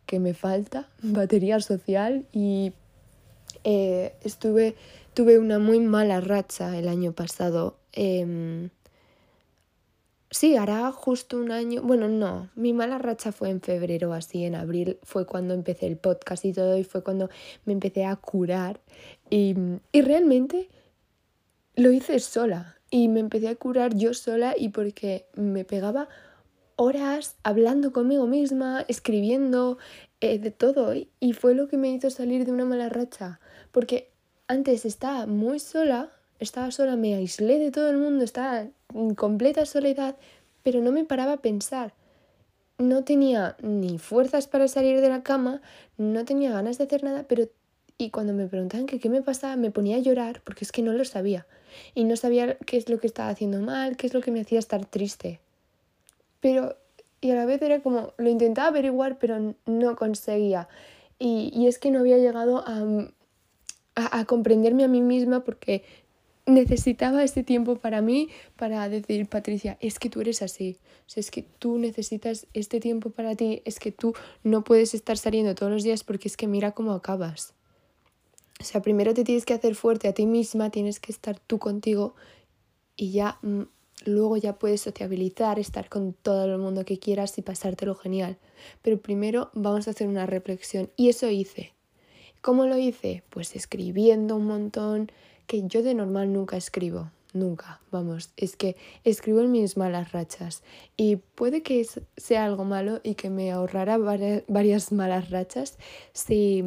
que 0.05 0.19
me 0.19 0.33
falta, 0.33 0.89
batería 1.01 1.61
social 1.61 2.25
y 2.33 2.73
eh, 3.63 4.11
estuve, 4.25 4.75
tuve 5.13 5.39
una 5.39 5.59
muy 5.59 5.79
mala 5.79 6.21
racha 6.21 6.77
el 6.77 6.87
año 6.87 7.13
pasado 7.13 7.77
Em, 7.93 8.69
Sí, 10.31 10.55
hará 10.55 10.91
justo 10.91 11.37
un 11.37 11.51
año. 11.51 11.83
Bueno, 11.83 12.09
no, 12.09 12.49
mi 12.55 12.73
mala 12.73 12.97
racha 12.97 13.31
fue 13.31 13.51
en 13.51 13.61
febrero, 13.61 14.13
así 14.13 14.45
en 14.45 14.55
abril 14.55 14.97
fue 15.03 15.27
cuando 15.27 15.53
empecé 15.53 15.85
el 15.85 15.97
podcast 15.97 16.43
y 16.43 16.53
todo, 16.53 16.75
y 16.75 16.83
fue 16.83 17.03
cuando 17.03 17.29
me 17.65 17.73
empecé 17.73 18.05
a 18.05 18.15
curar. 18.15 18.81
Y, 19.29 19.55
y 19.91 20.01
realmente 20.01 20.69
lo 21.75 21.91
hice 21.91 22.17
sola. 22.19 22.77
Y 22.89 23.09
me 23.09 23.19
empecé 23.19 23.47
a 23.47 23.55
curar 23.55 23.95
yo 23.95 24.15
sola 24.15 24.55
y 24.57 24.69
porque 24.69 25.27
me 25.35 25.65
pegaba 25.65 26.09
horas 26.77 27.37
hablando 27.43 27.91
conmigo 27.93 28.25
misma, 28.25 28.85
escribiendo, 28.87 29.77
eh, 30.19 30.39
de 30.39 30.49
todo. 30.49 30.93
Y 31.19 31.33
fue 31.33 31.53
lo 31.53 31.67
que 31.67 31.77
me 31.77 31.91
hizo 31.91 32.09
salir 32.09 32.43
de 32.45 32.51
una 32.51 32.65
mala 32.65 32.89
racha. 32.89 33.39
Porque 33.71 34.12
antes 34.47 34.85
estaba 34.85 35.25
muy 35.25 35.59
sola, 35.59 36.11
estaba 36.39 36.71
sola, 36.71 36.95
me 36.95 37.15
aislé 37.15 37.59
de 37.59 37.71
todo 37.71 37.89
el 37.89 37.97
mundo, 37.97 38.23
estaba 38.23 38.67
en 38.93 39.15
completa 39.15 39.65
soledad, 39.65 40.15
pero 40.63 40.81
no 40.81 40.91
me 40.91 41.05
paraba 41.05 41.33
a 41.33 41.41
pensar. 41.41 41.93
No 42.77 43.03
tenía 43.03 43.55
ni 43.61 43.99
fuerzas 43.99 44.47
para 44.47 44.67
salir 44.67 44.99
de 44.99 45.09
la 45.09 45.23
cama, 45.23 45.61
no 45.97 46.25
tenía 46.25 46.51
ganas 46.51 46.77
de 46.77 46.85
hacer 46.85 47.03
nada, 47.03 47.23
pero 47.27 47.47
y 47.97 48.09
cuando 48.09 48.33
me 48.33 48.47
preguntaban 48.47 48.87
que 48.87 48.99
qué 48.99 49.09
me 49.09 49.21
pasaba, 49.21 49.55
me 49.55 49.71
ponía 49.71 49.97
a 49.97 49.99
llorar 49.99 50.41
porque 50.43 50.65
es 50.65 50.71
que 50.71 50.81
no 50.81 50.93
lo 50.93 51.05
sabía. 51.05 51.45
Y 51.95 52.03
no 52.03 52.15
sabía 52.17 52.57
qué 52.57 52.77
es 52.77 52.89
lo 52.89 52.99
que 52.99 53.07
estaba 53.07 53.29
haciendo 53.29 53.61
mal, 53.61 53.97
qué 53.97 54.07
es 54.07 54.13
lo 54.13 54.21
que 54.21 54.31
me 54.31 54.41
hacía 54.41 54.59
estar 54.59 54.85
triste. 54.85 55.39
Pero, 56.39 56.75
y 57.21 57.31
a 57.31 57.35
la 57.35 57.45
vez 57.45 57.61
era 57.61 57.81
como, 57.81 58.13
lo 58.17 58.29
intentaba 58.29 58.67
averiguar, 58.67 59.17
pero 59.19 59.55
no 59.65 59.95
conseguía. 59.95 60.67
Y, 61.19 61.51
y 61.55 61.67
es 61.67 61.79
que 61.79 61.91
no 61.91 61.99
había 61.99 62.17
llegado 62.17 62.63
a, 62.67 62.83
a, 63.95 64.19
a 64.19 64.25
comprenderme 64.25 64.83
a 64.83 64.87
mí 64.87 65.01
misma 65.01 65.43
porque 65.43 65.83
necesitaba 66.45 67.23
ese 67.23 67.43
tiempo 67.43 67.77
para 67.77 68.01
mí, 68.01 68.29
para 68.57 68.87
decir, 68.89 69.27
Patricia, 69.27 69.77
es 69.79 69.99
que 69.99 70.09
tú 70.09 70.21
eres 70.21 70.41
así, 70.41 70.77
es 71.15 71.31
que 71.31 71.43
tú 71.43 71.77
necesitas 71.77 72.47
este 72.53 72.79
tiempo 72.79 73.09
para 73.11 73.35
ti, 73.35 73.61
es 73.65 73.79
que 73.79 73.91
tú 73.91 74.13
no 74.43 74.63
puedes 74.63 74.93
estar 74.93 75.17
saliendo 75.17 75.55
todos 75.55 75.71
los 75.71 75.83
días 75.83 76.03
porque 76.03 76.27
es 76.27 76.37
que 76.37 76.47
mira 76.47 76.71
cómo 76.71 76.91
acabas. 76.93 77.53
O 78.59 78.63
sea, 78.63 78.81
primero 78.81 79.13
te 79.13 79.23
tienes 79.23 79.45
que 79.45 79.53
hacer 79.53 79.75
fuerte 79.75 80.07
a 80.07 80.13
ti 80.13 80.25
misma, 80.25 80.69
tienes 80.69 80.99
que 80.99 81.11
estar 81.11 81.39
tú 81.39 81.59
contigo 81.59 82.15
y 82.95 83.11
ya 83.11 83.39
mm, 83.41 83.63
luego 84.05 84.37
ya 84.37 84.57
puedes 84.57 84.81
sociabilizar, 84.81 85.59
estar 85.59 85.89
con 85.89 86.13
todo 86.13 86.45
el 86.45 86.57
mundo 86.59 86.85
que 86.85 86.99
quieras 86.99 87.37
y 87.37 87.41
pasártelo 87.41 87.95
genial. 87.95 88.37
Pero 88.81 89.01
primero 89.01 89.49
vamos 89.53 89.87
a 89.87 89.91
hacer 89.91 90.07
una 90.07 90.25
reflexión 90.25 90.89
y 90.95 91.09
eso 91.09 91.29
hice. 91.29 91.73
¿Cómo 92.43 92.65
lo 92.65 92.77
hice? 92.77 93.23
Pues 93.29 93.55
escribiendo 93.55 94.35
un 94.35 94.47
montón, 94.47 95.09
que 95.47 95.65
yo 95.65 95.81
de 95.81 95.93
normal 95.93 96.33
nunca 96.33 96.57
escribo, 96.57 97.09
nunca, 97.31 97.79
vamos, 97.89 98.33
es 98.35 98.57
que 98.57 98.75
escribo 99.05 99.39
en 99.39 99.53
mis 99.53 99.77
malas 99.77 100.11
rachas 100.11 100.61
y 100.97 101.15
puede 101.15 101.63
que 101.63 101.87
sea 102.17 102.43
algo 102.43 102.65
malo 102.65 102.99
y 103.01 103.15
que 103.15 103.29
me 103.29 103.53
ahorrara 103.53 103.97
varias 103.97 104.91
malas 104.91 105.29
rachas 105.29 105.77
si, 106.11 106.61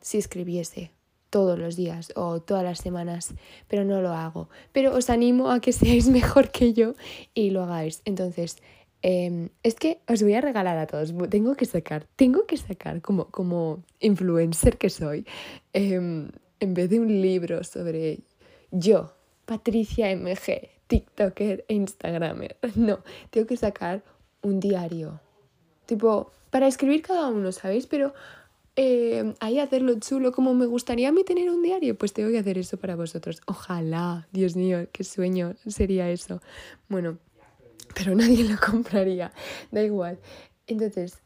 si 0.00 0.18
escribiese 0.18 0.90
todos 1.30 1.56
los 1.56 1.76
días 1.76 2.12
o 2.16 2.40
todas 2.40 2.64
las 2.64 2.80
semanas, 2.80 3.32
pero 3.68 3.84
no 3.84 4.02
lo 4.02 4.10
hago. 4.10 4.48
Pero 4.72 4.96
os 4.96 5.10
animo 5.10 5.52
a 5.52 5.60
que 5.60 5.72
seáis 5.72 6.08
mejor 6.20 6.50
que 6.50 6.72
yo 6.72 6.94
y 7.34 7.50
lo 7.50 7.62
hagáis. 7.62 8.02
Entonces, 8.04 8.56
em, 9.02 9.48
es 9.62 9.74
que 9.74 10.00
os 10.08 10.22
voy 10.22 10.34
a 10.34 10.40
regalar 10.40 10.78
a 10.78 10.86
todos, 10.86 11.14
tengo 11.28 11.54
que 11.54 11.66
sacar, 11.66 12.06
tengo 12.16 12.46
que 12.46 12.56
sacar 12.56 13.00
como, 13.00 13.26
como 13.26 13.82
influencer 14.00 14.78
que 14.78 14.90
soy. 14.90 15.26
Em, 15.72 16.30
en 16.60 16.74
vez 16.74 16.90
de 16.90 17.00
un 17.00 17.08
libro 17.08 17.64
sobre 17.64 18.20
yo, 18.70 19.12
Patricia 19.46 20.10
MG, 20.10 20.68
TikToker 20.86 21.64
e 21.68 21.74
Instagramer. 21.74 22.56
No, 22.76 23.00
tengo 23.30 23.46
que 23.46 23.56
sacar 23.56 24.02
un 24.42 24.60
diario. 24.60 25.20
Tipo, 25.86 26.30
para 26.50 26.66
escribir 26.66 27.02
cada 27.02 27.28
uno, 27.28 27.50
¿sabéis? 27.52 27.86
Pero 27.86 28.12
eh, 28.76 29.34
ahí 29.40 29.58
hacerlo 29.58 29.98
chulo, 29.98 30.32
como 30.32 30.54
me 30.54 30.66
gustaría 30.66 31.08
a 31.08 31.12
mí 31.12 31.24
tener 31.24 31.50
un 31.50 31.62
diario, 31.62 31.96
pues 31.96 32.12
tengo 32.12 32.30
que 32.30 32.38
hacer 32.38 32.58
eso 32.58 32.76
para 32.76 32.96
vosotros. 32.96 33.40
Ojalá, 33.46 34.28
Dios 34.32 34.56
mío, 34.56 34.86
qué 34.92 35.04
sueño 35.04 35.54
sería 35.66 36.10
eso. 36.10 36.40
Bueno, 36.88 37.18
pero 37.94 38.14
nadie 38.16 38.44
lo 38.44 38.58
compraría, 38.58 39.32
da 39.70 39.82
igual. 39.82 40.18
Entonces, 40.66 41.18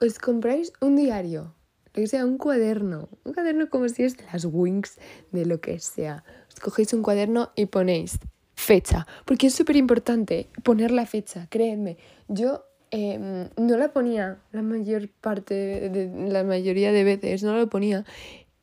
os 0.00 0.18
compráis 0.18 0.72
un 0.80 0.96
diario, 0.96 1.54
que 1.92 2.06
sea 2.06 2.24
un 2.24 2.38
cuaderno, 2.38 3.08
un 3.24 3.32
cuaderno 3.34 3.68
como 3.68 3.88
si 3.88 4.04
es 4.04 4.16
las 4.32 4.44
wings 4.44 4.98
de 5.32 5.46
lo 5.46 5.60
que 5.60 5.78
sea. 5.80 6.24
Os 6.48 6.60
cogéis 6.60 6.92
un 6.92 7.02
cuaderno 7.02 7.50
y 7.56 7.66
ponéis 7.66 8.18
fecha, 8.54 9.06
porque 9.24 9.48
es 9.48 9.54
súper 9.54 9.76
importante 9.76 10.48
poner 10.62 10.90
la 10.90 11.06
fecha, 11.06 11.46
créanme. 11.50 11.96
Yo 12.28 12.64
em, 12.90 13.48
no 13.56 13.76
la 13.76 13.92
ponía 13.92 14.40
la 14.52 14.62
mayor 14.62 15.08
parte, 15.08 15.54
de, 15.54 16.30
la 16.30 16.44
mayoría 16.44 16.92
de 16.92 17.04
veces, 17.04 17.42
no 17.42 17.56
lo 17.56 17.68
ponía. 17.68 18.04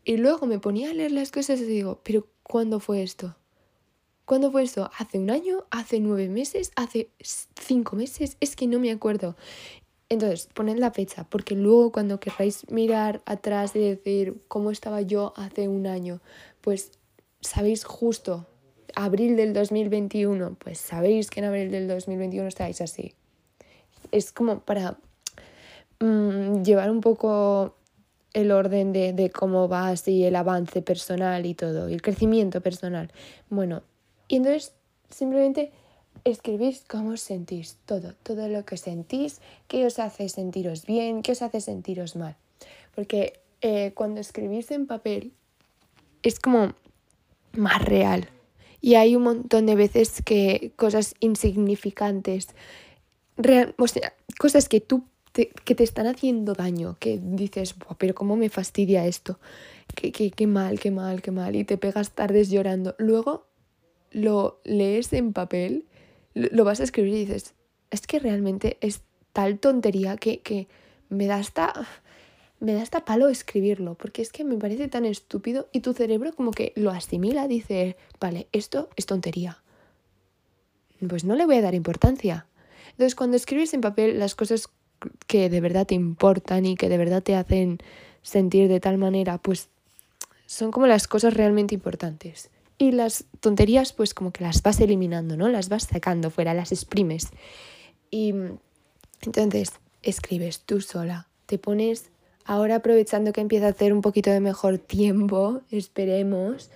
Y 0.03 0.17
luego 0.17 0.45
me 0.45 0.59
ponía 0.59 0.91
a 0.91 0.93
leer 0.93 1.11
las 1.11 1.31
cosas 1.31 1.59
y 1.59 1.65
digo, 1.65 2.01
pero 2.03 2.27
¿cuándo 2.43 2.79
fue 2.79 3.03
esto? 3.03 3.35
¿Cuándo 4.25 4.51
fue 4.51 4.63
esto? 4.63 4.89
¿Hace 4.97 5.19
un 5.19 5.29
año? 5.29 5.65
¿Hace 5.69 5.99
nueve 5.99 6.29
meses? 6.29 6.71
¿Hace 6.75 7.09
cinco 7.21 7.95
meses? 7.95 8.37
Es 8.39 8.55
que 8.55 8.65
no 8.65 8.79
me 8.79 8.91
acuerdo. 8.91 9.35
Entonces, 10.09 10.49
poned 10.53 10.77
la 10.77 10.91
fecha, 10.91 11.25
porque 11.29 11.55
luego 11.55 11.91
cuando 11.91 12.19
queráis 12.19 12.69
mirar 12.71 13.21
atrás 13.25 13.75
y 13.75 13.79
decir 13.79 14.41
cómo 14.47 14.71
estaba 14.71 15.01
yo 15.01 15.33
hace 15.35 15.67
un 15.67 15.85
año, 15.85 16.21
pues 16.61 16.91
sabéis 17.41 17.83
justo, 17.85 18.47
abril 18.95 19.35
del 19.35 19.53
2021, 19.53 20.55
pues 20.57 20.79
sabéis 20.79 21.29
que 21.29 21.41
en 21.41 21.45
abril 21.45 21.69
del 21.69 21.87
2021 21.87 22.47
estáis 22.47 22.81
así. 22.81 23.13
Es 24.11 24.31
como 24.31 24.59
para 24.59 24.97
mm, 25.99 26.63
llevar 26.63 26.89
un 26.89 27.01
poco 27.01 27.75
el 28.33 28.51
orden 28.51 28.91
de, 28.91 29.13
de 29.13 29.29
cómo 29.29 29.69
va 29.69 29.89
así 29.89 30.23
el 30.23 30.35
avance 30.35 30.81
personal 30.81 31.45
y 31.45 31.53
todo, 31.53 31.89
y 31.89 31.93
el 31.93 32.01
crecimiento 32.01 32.61
personal. 32.61 33.11
Bueno, 33.49 33.83
y 34.27 34.37
entonces 34.37 34.73
simplemente 35.09 35.71
escribís 36.23 36.83
cómo 36.87 37.11
os 37.11 37.21
sentís, 37.21 37.77
todo, 37.85 38.13
todo 38.23 38.47
lo 38.47 38.65
que 38.65 38.77
sentís, 38.77 39.41
qué 39.67 39.85
os 39.85 39.99
hace 39.99 40.29
sentiros 40.29 40.85
bien, 40.85 41.21
qué 41.21 41.33
os 41.33 41.41
hace 41.41 41.61
sentiros 41.61 42.15
mal. 42.15 42.35
Porque 42.95 43.39
eh, 43.61 43.91
cuando 43.93 44.21
escribís 44.21 44.71
en 44.71 44.87
papel 44.87 45.33
es 46.23 46.39
como 46.39 46.73
más 47.53 47.83
real. 47.83 48.29
Y 48.81 48.95
hay 48.95 49.15
un 49.15 49.23
montón 49.23 49.65
de 49.65 49.75
veces 49.75 50.21
que 50.23 50.71
cosas 50.75 51.15
insignificantes, 51.19 52.49
cosas 54.37 54.69
que 54.69 54.81
tú 54.81 55.03
te, 55.31 55.49
que 55.49 55.75
te 55.75 55.83
están 55.83 56.07
haciendo 56.07 56.53
daño, 56.53 56.95
que 56.99 57.19
dices, 57.21 57.75
pero 57.97 58.13
¿cómo 58.13 58.35
me 58.35 58.49
fastidia 58.49 59.05
esto? 59.05 59.39
Qué, 59.95 60.11
qué, 60.11 60.31
qué 60.31 60.47
mal, 60.47 60.79
qué 60.79 60.91
mal, 60.91 61.21
qué 61.21 61.31
mal. 61.31 61.55
Y 61.55 61.63
te 61.63 61.77
pegas 61.77 62.11
tardes 62.11 62.49
llorando. 62.49 62.95
Luego 62.97 63.45
lo 64.15 64.61
lees 64.63 65.11
en 65.11 65.33
papel 65.33 65.85
lo 66.33 66.63
vas 66.63 66.79
a 66.79 66.83
escribir 66.83 67.13
y 67.13 67.25
dices, 67.25 67.53
es 67.91 68.07
que 68.07 68.19
realmente 68.19 68.77
es 68.81 69.01
tal 69.33 69.59
tontería 69.59 70.15
que, 70.15 70.39
que 70.39 70.67
me 71.09 71.27
da 71.27 71.35
hasta 71.35 71.87
me 72.61 72.73
da 72.73 72.81
hasta 72.81 73.03
palo 73.03 73.27
escribirlo, 73.27 73.95
porque 73.95 74.21
es 74.21 74.31
que 74.31 74.45
me 74.45 74.55
parece 74.55 74.87
tan 74.87 75.05
estúpido 75.05 75.67
y 75.73 75.81
tu 75.81 75.93
cerebro 75.93 76.33
como 76.33 76.51
que 76.51 76.71
lo 76.75 76.89
asimila, 76.89 77.47
dice, 77.49 77.97
vale, 78.19 78.47
esto 78.53 78.89
es 78.95 79.05
tontería. 79.05 79.61
Pues 81.07 81.25
no 81.25 81.35
le 81.35 81.45
voy 81.45 81.57
a 81.57 81.61
dar 81.61 81.75
importancia. 81.75 82.47
Entonces, 82.91 83.13
cuando 83.13 83.35
escribes 83.35 83.73
en 83.73 83.81
papel 83.81 84.17
las 84.17 84.35
cosas 84.35 84.69
que 85.27 85.49
de 85.49 85.59
verdad 85.59 85.85
te 85.85 85.95
importan 85.95 86.65
y 86.65 86.77
que 86.77 86.87
de 86.87 86.97
verdad 86.97 87.21
te 87.21 87.35
hacen 87.35 87.79
sentir 88.21 88.69
de 88.69 88.79
tal 88.79 88.97
manera, 88.97 89.37
pues 89.37 89.67
son 90.45 90.71
como 90.71 90.87
las 90.87 91.07
cosas 91.07 91.33
realmente 91.33 91.75
importantes 91.75 92.49
y 92.77 92.91
las 92.91 93.25
tonterías 93.39 93.93
pues 93.93 94.13
como 94.13 94.31
que 94.31 94.43
las 94.43 94.61
vas 94.61 94.79
eliminando, 94.79 95.37
¿no? 95.37 95.47
Las 95.49 95.69
vas 95.69 95.83
sacando 95.83 96.29
fuera, 96.29 96.53
las 96.53 96.71
exprimes. 96.71 97.29
Y 98.11 98.33
entonces 99.21 99.73
escribes 100.01 100.61
tú 100.61 100.81
sola, 100.81 101.27
te 101.45 101.57
pones, 101.57 102.11
ahora 102.43 102.75
aprovechando 102.75 103.33
que 103.33 103.41
empieza 103.41 103.67
a 103.67 103.69
hacer 103.69 103.93
un 103.93 104.01
poquito 104.01 104.29
de 104.29 104.39
mejor 104.39 104.77
tiempo, 104.77 105.61
esperemos, 105.71 106.69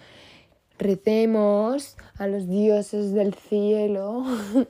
recemos 0.77 1.97
a 2.17 2.27
los 2.27 2.47
dioses 2.47 3.13
del 3.13 3.33
cielo, 3.33 4.25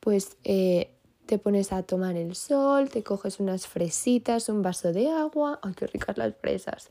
pues 0.00 0.36
eh, 0.44 0.94
te 1.26 1.38
pones 1.38 1.72
a 1.72 1.82
tomar 1.82 2.16
el 2.16 2.34
sol, 2.34 2.88
te 2.88 3.02
coges 3.02 3.40
unas 3.40 3.66
fresitas, 3.66 4.48
un 4.48 4.62
vaso 4.62 4.92
de 4.92 5.10
agua, 5.10 5.58
ay, 5.62 5.72
qué 5.74 5.86
ricas 5.86 6.16
las 6.16 6.34
fresas, 6.36 6.90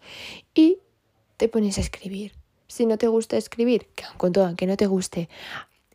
y 0.53 0.79
te 1.37 1.47
pones 1.47 1.77
a 1.77 1.81
escribir 1.81 2.33
si 2.67 2.85
no 2.85 2.97
te 2.97 3.07
gusta 3.07 3.37
escribir, 3.37 3.87
que 3.95 4.03
con 4.17 4.31
todo, 4.31 4.45
aunque 4.45 4.67
no 4.67 4.77
te 4.77 4.87
guste, 4.87 5.29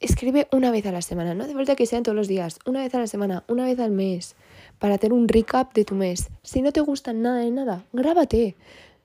escribe 0.01 0.49
una 0.53 0.71
vez 0.71 0.87
a 0.87 0.93
la 0.93 1.03
semana. 1.03 1.35
No 1.35 1.45
hace 1.45 1.55
falta 1.55 1.77
que 1.77 1.87
sean 1.87 2.03
todos 2.03 2.17
los 2.17 2.29
días, 2.29 2.59
una 2.67 2.81
vez 2.81 2.95
a 2.95 2.99
la 2.99 3.07
semana, 3.07 3.45
una 3.49 3.65
vez 3.65 3.79
al 3.79 3.93
mes, 3.93 4.35
para 4.79 4.97
hacer 4.97 5.13
un 5.13 5.29
recap 5.29 5.73
de 5.75 5.85
tu 5.85 5.95
mes. 5.95 6.31
Si 6.43 6.63
no 6.63 6.73
te 6.73 6.81
gusta 6.81 7.13
nada 7.13 7.39
de 7.39 7.51
nada, 7.51 7.85
grábate. 7.93 8.57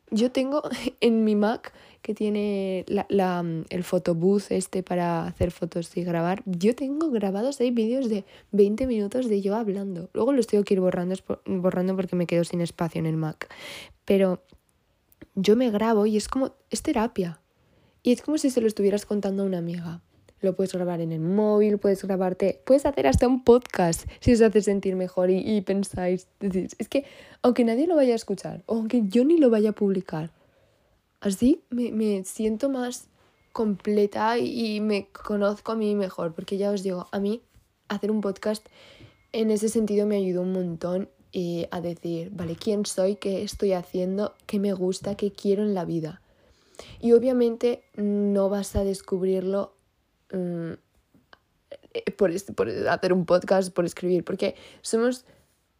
Yo 0.09 0.31
tengo 0.31 0.63
en 1.01 1.23
mi 1.23 1.35
Mac, 1.35 1.73
que 2.01 2.13
tiene 2.13 2.85
la, 2.87 3.45
el 3.69 3.83
photobooth 3.83 4.51
este 4.51 4.81
para 4.81 5.27
hacer 5.27 5.51
fotos 5.51 5.95
y 5.97 6.03
grabar, 6.03 6.41
yo 6.45 6.73
tengo 6.73 7.11
grabados 7.11 7.59
ahí 7.59 7.71
vídeos 7.71 8.07
de 8.07 8.23
20 8.51 8.87
minutos 8.87 9.27
de 9.27 9.41
yo 9.41 9.55
hablando. 9.55 10.09
Luego 10.13 10.31
los 10.31 10.47
tengo 10.47 10.63
que 10.63 10.75
ir 10.75 10.79
borrando, 10.79 11.15
borrando 11.45 11.95
porque 11.95 12.15
me 12.15 12.25
quedo 12.25 12.45
sin 12.45 12.61
espacio 12.61 12.99
en 12.99 13.07
el 13.07 13.17
Mac. 13.17 13.53
Pero 14.05 14.41
yo 15.35 15.57
me 15.57 15.69
grabo 15.69 16.05
y 16.05 16.15
es 16.15 16.29
como, 16.29 16.53
es 16.69 16.81
terapia. 16.81 17.41
Y 18.07 18.13
es 18.13 18.21
como 18.21 18.37
si 18.37 18.49
se 18.49 18.61
lo 18.61 18.67
estuvieras 18.67 19.05
contando 19.05 19.43
a 19.43 19.45
una 19.45 19.57
amiga. 19.57 19.99
Lo 20.39 20.55
puedes 20.55 20.71
grabar 20.71 21.01
en 21.01 21.11
el 21.11 21.19
móvil, 21.19 21.77
puedes 21.77 22.01
grabarte, 22.05 22.61
puedes 22.65 22.85
hacer 22.85 23.05
hasta 23.05 23.27
un 23.27 23.43
podcast 23.43 24.07
si 24.21 24.31
os 24.31 24.39
hace 24.39 24.61
sentir 24.61 24.95
mejor 24.95 25.29
y, 25.29 25.59
pensáis, 25.59 26.29
es 26.39 26.87
que 26.87 27.03
aunque 27.41 27.65
nadie 27.65 27.85
lo 27.85 27.97
vaya 27.97 28.13
a 28.13 28.15
escuchar, 28.15 28.63
aunque 28.65 29.01
yo 29.09 29.25
ni 29.25 29.37
lo 29.37 29.49
vaya 29.49 29.71
a 29.71 29.73
publicar, 29.73 30.31
así 31.19 31.63
me, 31.69 31.91
me 31.91 32.23
siento 32.23 32.69
más 32.69 33.09
completa 33.51 34.37
y 34.37 34.79
me 34.79 35.09
conozco 35.09 35.73
a 35.73 35.75
mí 35.75 35.93
mejor, 35.93 36.33
porque 36.33 36.55
ya 36.55 36.71
os 36.71 36.83
digo, 36.83 37.09
a 37.11 37.19
mí 37.19 37.41
hacer 37.89 38.09
un 38.09 38.21
podcast 38.21 38.65
en 39.33 39.51
ese 39.51 39.67
sentido 39.67 40.07
me 40.07 40.15
ayudó 40.15 40.43
un 40.43 40.53
montón 40.53 41.09
eh, 41.33 41.67
a 41.71 41.81
decir, 41.81 42.29
vale, 42.31 42.55
¿quién 42.55 42.85
soy? 42.85 43.17
¿Qué 43.17 43.43
estoy 43.43 43.73
haciendo? 43.73 44.33
¿Qué 44.45 44.59
me 44.59 44.71
gusta? 44.71 45.15
¿Qué 45.15 45.33
quiero 45.33 45.63
en 45.63 45.73
la 45.73 45.83
vida? 45.83 46.21
Y 46.99 47.13
obviamente 47.13 47.83
no 47.95 48.49
vas 48.49 48.75
a 48.75 48.83
descubrirlo 48.83 49.73
mm, 50.31 50.73
eh, 51.93 52.11
por, 52.11 52.31
por 52.55 52.69
hacer 52.69 53.13
un 53.13 53.25
podcast, 53.25 53.73
por 53.73 53.85
escribir, 53.85 54.23
porque 54.23 54.55
somos 54.81 55.25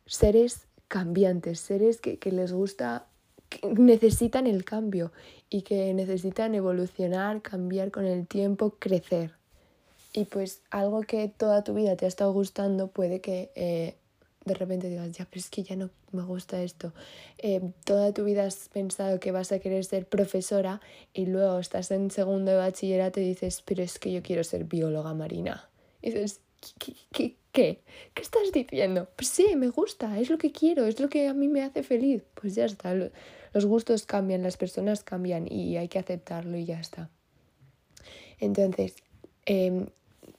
seres 0.06 0.68
cambiantes, 0.88 1.60
seres 1.60 2.00
que, 2.00 2.18
que 2.18 2.32
les 2.32 2.54
gusta, 2.54 3.08
que 3.50 3.68
necesitan 3.68 4.48
el 4.48 4.64
cambio 4.64 5.12
y 5.50 5.62
que 5.62 5.94
necesitan 5.94 6.56
evolucionar, 6.56 7.42
cambiar 7.42 7.92
con 7.92 8.06
el 8.06 8.28
tiempo, 8.28 8.76
crecer. 8.80 9.32
Y 10.14 10.26
pues 10.26 10.62
algo 10.72 11.02
que 11.02 11.28
toda 11.28 11.64
tu 11.64 11.74
vida 11.74 11.96
te 11.96 12.06
ha 12.06 12.08
estado 12.08 12.34
gustando 12.34 12.88
puede 12.88 13.22
que 13.22 13.52
eh, 13.56 13.98
de 14.48 14.54
repente 14.54 14.90
digas, 14.90 15.12
ya, 15.12 15.26
pero 15.26 15.40
es 15.40 15.50
que 15.50 15.64
ya 15.64 15.76
no 15.76 15.90
me 16.12 16.24
gusta 16.24 16.62
esto. 16.64 16.94
Eh, 17.38 17.62
toda 17.84 18.14
tu 18.14 18.24
vida 18.24 18.46
has 18.46 18.70
pensado 18.70 19.20
que 19.20 19.32
vas 19.32 19.52
a 19.52 19.60
querer 19.60 19.86
ser 19.86 20.08
profesora 20.08 20.82
y 21.14 21.26
luego 21.26 21.60
estás 21.60 21.92
en 21.92 22.10
segundo 22.10 22.52
de 22.52 22.58
bachillerato 22.58 23.20
y 23.20 23.28
dices, 23.28 23.62
pero 23.66 23.84
es 23.84 24.00
que 24.00 24.12
yo 24.12 24.24
quiero 24.24 24.44
ser 24.44 24.64
bióloga 24.64 25.14
marina. 25.14 25.70
Y 26.02 26.12
dices, 26.12 26.40
¿qué, 26.80 26.94
qué, 27.12 27.36
qué? 27.52 27.82
¿Qué 28.14 28.22
estás 28.22 28.52
diciendo? 28.52 29.08
Pues 29.16 29.30
sí, 29.30 29.56
me 29.56 29.70
gusta, 29.70 30.20
es 30.20 30.30
lo 30.30 30.38
que 30.38 30.52
quiero, 30.52 30.86
es 30.86 31.00
lo 31.00 31.10
que 31.10 31.28
a 31.28 31.34
mí 31.34 31.48
me 31.48 31.62
hace 31.62 31.84
feliz. 31.84 32.24
Pues 32.34 32.56
ya 32.56 32.66
está, 32.66 32.94
los 32.94 33.66
gustos 33.66 34.06
cambian, 34.06 34.44
las 34.44 34.58
personas 34.58 35.04
cambian 35.04 35.52
y 35.52 35.78
hay 35.78 35.88
que 35.88 36.00
aceptarlo 36.00 36.58
y 36.58 36.66
ya 36.66 36.80
está. 36.80 37.10
Entonces, 38.40 38.96
em, 39.46 39.88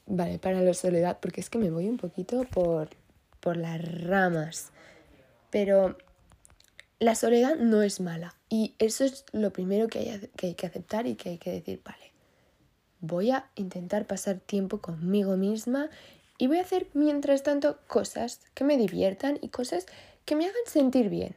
vale, 0.06 0.38
para 0.38 0.60
la 0.62 0.74
soledad, 0.74 1.18
porque 1.20 1.40
es 1.40 1.50
que 1.50 1.58
me 1.58 1.70
voy 1.70 1.88
un 1.88 1.96
poquito 1.96 2.44
por, 2.44 2.90
por 3.40 3.56
las 3.56 3.80
ramas. 4.02 4.70
Pero 5.50 5.96
la 6.98 7.14
soledad 7.14 7.56
no 7.56 7.82
es 7.82 8.00
mala. 8.00 8.34
Y 8.48 8.74
eso 8.78 9.04
es 9.04 9.24
lo 9.32 9.52
primero 9.52 9.88
que 9.88 9.98
hay, 9.98 10.30
que 10.36 10.48
hay 10.48 10.54
que 10.54 10.66
aceptar 10.66 11.06
y 11.06 11.14
que 11.14 11.30
hay 11.30 11.38
que 11.38 11.52
decir, 11.52 11.80
vale, 11.84 12.12
voy 13.00 13.30
a 13.30 13.50
intentar 13.54 14.06
pasar 14.06 14.40
tiempo 14.40 14.80
conmigo 14.80 15.36
misma 15.36 15.90
y 16.38 16.46
voy 16.46 16.58
a 16.58 16.62
hacer 16.62 16.88
mientras 16.94 17.42
tanto 17.42 17.78
cosas 17.86 18.40
que 18.54 18.64
me 18.64 18.76
diviertan 18.76 19.38
y 19.42 19.48
cosas 19.48 19.86
que 20.24 20.36
me 20.36 20.44
hagan 20.44 20.56
sentir 20.66 21.08
bien. 21.08 21.34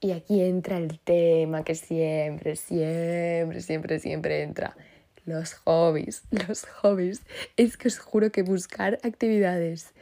Y 0.00 0.12
aquí 0.12 0.40
entra 0.40 0.78
el 0.78 0.98
tema 0.98 1.64
que 1.64 1.74
siempre, 1.74 2.56
siempre, 2.56 3.60
siempre, 3.60 4.00
siempre 4.00 4.42
entra. 4.42 4.76
Los 5.24 5.54
hobbies, 5.54 6.24
los 6.48 6.64
hobbies. 6.64 7.22
Es 7.56 7.76
que 7.76 7.88
os 7.88 7.98
juro 7.98 8.32
que 8.32 8.42
buscar 8.42 8.98
actividades 9.04 9.94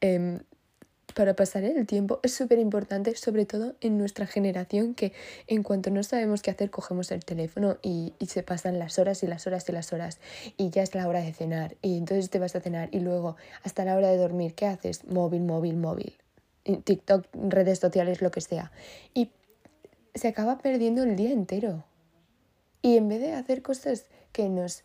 em, 0.00 0.40
para 1.16 1.34
pasar 1.34 1.64
el 1.64 1.86
tiempo 1.86 2.20
es 2.22 2.34
súper 2.34 2.58
importante, 2.58 3.16
sobre 3.16 3.46
todo 3.46 3.74
en 3.80 3.96
nuestra 3.96 4.26
generación, 4.26 4.94
que 4.94 5.14
en 5.46 5.62
cuanto 5.62 5.88
no 5.88 6.02
sabemos 6.02 6.42
qué 6.42 6.50
hacer, 6.50 6.70
cogemos 6.70 7.10
el 7.10 7.24
teléfono 7.24 7.78
y, 7.80 8.12
y, 8.18 8.26
se 8.26 8.42
pasan 8.42 8.78
las 8.78 8.98
horas 8.98 9.22
y 9.22 9.26
las 9.26 9.46
horas 9.46 9.66
y 9.66 9.72
las 9.72 9.94
horas 9.94 10.20
y 10.58 10.68
ya 10.68 10.82
es 10.82 10.94
la 10.94 11.08
hora 11.08 11.22
de 11.22 11.32
cenar 11.32 11.74
y 11.80 11.96
entonces 11.96 12.28
te 12.28 12.38
vas 12.38 12.54
a 12.54 12.60
cenar 12.60 12.90
y 12.92 13.00
luego 13.00 13.36
hasta 13.62 13.86
la 13.86 13.96
hora 13.96 14.10
de 14.10 14.18
dormir, 14.18 14.52
¿qué 14.54 14.66
haces? 14.66 15.06
Móvil, 15.06 15.40
móvil, 15.40 15.78
móvil. 15.78 16.18
TikTok, 16.84 17.26
redes 17.32 17.78
sociales, 17.78 18.20
lo 18.20 18.30
que 18.30 18.42
sea. 18.42 18.70
Y 19.14 19.30
se 20.14 20.28
acaba 20.28 20.58
perdiendo 20.58 21.02
el 21.02 21.16
día 21.16 21.30
entero. 21.30 21.84
Y 22.82 22.98
en 22.98 23.08
vez 23.08 23.22
de 23.22 23.32
hacer 23.32 23.62
cosas 23.62 24.04
que 24.32 24.50
nos 24.50 24.82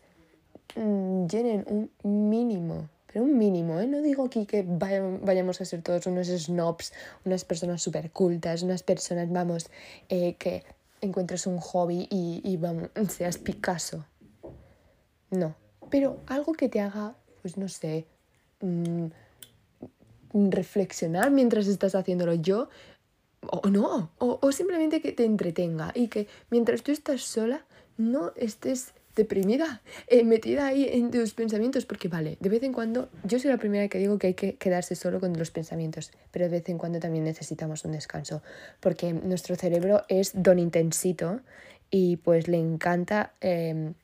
mm, 0.76 1.26
llenen 1.26 1.90
un 2.02 2.30
mínimo 2.30 2.88
pero 3.12 3.24
un 3.24 3.36
mínimo, 3.36 3.78
¿eh? 3.80 3.86
No 3.86 4.00
digo 4.00 4.24
aquí 4.24 4.46
que 4.46 4.64
vayamos 4.66 5.60
a 5.60 5.64
ser 5.64 5.82
todos 5.82 6.06
unos 6.06 6.28
snobs, 6.28 6.92
unas 7.24 7.44
personas 7.44 7.82
súper 7.82 8.10
cultas, 8.10 8.62
unas 8.62 8.82
personas, 8.82 9.30
vamos, 9.30 9.70
eh, 10.08 10.34
que 10.34 10.64
encuentres 11.00 11.46
un 11.46 11.58
hobby 11.58 12.06
y, 12.10 12.56
vamos, 12.56 12.88
seas 13.10 13.36
Picasso. 13.36 14.06
No, 15.30 15.54
pero 15.90 16.20
algo 16.26 16.52
que 16.54 16.68
te 16.68 16.80
haga, 16.80 17.14
pues 17.42 17.56
no 17.58 17.68
sé, 17.68 18.06
mm, 18.60 19.06
reflexionar 20.32 21.30
mientras 21.30 21.66
estás 21.66 21.94
haciéndolo 21.94 22.34
yo, 22.34 22.68
o 23.42 23.68
no, 23.68 24.12
o 24.18 24.52
simplemente 24.52 25.02
que 25.02 25.12
te 25.12 25.24
entretenga 25.24 25.90
y 25.94 26.06
que 26.06 26.28
mientras 26.48 26.82
tú 26.82 26.92
estás 26.92 27.22
sola 27.22 27.66
no 27.96 28.32
estés 28.36 28.94
deprimida, 29.14 29.82
eh, 30.06 30.24
metida 30.24 30.66
ahí 30.66 30.88
en 30.90 31.10
tus 31.10 31.34
pensamientos, 31.34 31.84
porque 31.84 32.08
vale, 32.08 32.38
de 32.40 32.48
vez 32.48 32.62
en 32.62 32.72
cuando, 32.72 33.10
yo 33.24 33.38
soy 33.38 33.50
la 33.50 33.58
primera 33.58 33.88
que 33.88 33.98
digo 33.98 34.18
que 34.18 34.28
hay 34.28 34.34
que 34.34 34.56
quedarse 34.56 34.94
solo 34.94 35.20
con 35.20 35.36
los 35.38 35.50
pensamientos, 35.50 36.12
pero 36.30 36.46
de 36.46 36.50
vez 36.50 36.68
en 36.68 36.78
cuando 36.78 36.98
también 37.00 37.24
necesitamos 37.24 37.84
un 37.84 37.92
descanso, 37.92 38.42
porque 38.80 39.12
nuestro 39.12 39.56
cerebro 39.56 40.02
es 40.08 40.32
don 40.34 40.58
intensito 40.58 41.40
y 41.90 42.16
pues 42.16 42.48
le 42.48 42.58
encanta 42.58 43.34
em, 43.40 43.94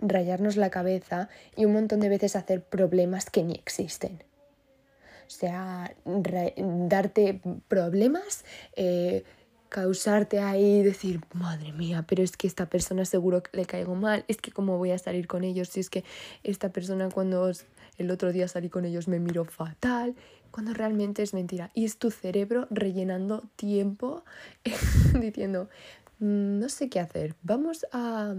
rayarnos 0.00 0.56
la 0.56 0.70
cabeza 0.70 1.28
y 1.56 1.64
un 1.64 1.72
montón 1.72 2.00
de 2.00 2.08
veces 2.08 2.36
hacer 2.36 2.62
problemas 2.62 3.30
que 3.30 3.44
ni 3.44 3.54
existen. 3.54 4.24
O 5.26 5.30
sea, 5.30 5.94
darte 6.06 7.40
problemas, 7.68 8.46
eh, 8.76 9.24
causarte 9.68 10.38
ahí 10.38 10.80
y 10.80 10.82
decir, 10.82 11.20
madre 11.32 11.72
mía, 11.72 12.04
pero 12.06 12.22
es 12.22 12.36
que 12.36 12.46
esta 12.46 12.66
persona 12.66 13.04
seguro 13.04 13.42
le 13.52 13.66
caigo 13.66 13.94
mal, 13.94 14.24
es 14.28 14.38
que 14.38 14.50
cómo 14.50 14.78
voy 14.78 14.90
a 14.92 14.98
salir 14.98 15.26
con 15.26 15.44
ellos, 15.44 15.68
si 15.68 15.80
es 15.80 15.90
que 15.90 16.04
esta 16.42 16.70
persona 16.70 17.08
cuando 17.10 17.50
el 17.98 18.10
otro 18.10 18.32
día 18.32 18.48
salí 18.48 18.68
con 18.68 18.84
ellos 18.84 19.08
me 19.08 19.18
miró 19.18 19.44
fatal, 19.44 20.14
cuando 20.50 20.72
realmente 20.72 21.22
es 21.22 21.34
mentira. 21.34 21.70
Y 21.74 21.84
es 21.84 21.98
tu 21.98 22.10
cerebro 22.10 22.66
rellenando 22.70 23.42
tiempo 23.56 24.24
diciendo, 25.20 25.68
mm, 26.18 26.58
no 26.58 26.68
sé 26.68 26.88
qué 26.88 27.00
hacer, 27.00 27.34
vamos 27.42 27.86
a 27.92 28.34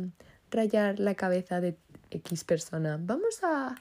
rayar 0.51 0.99
la 0.99 1.15
cabeza 1.15 1.61
de 1.61 1.77
X 2.09 2.43
persona, 2.43 2.97
vamos 2.99 3.39
a, 3.43 3.75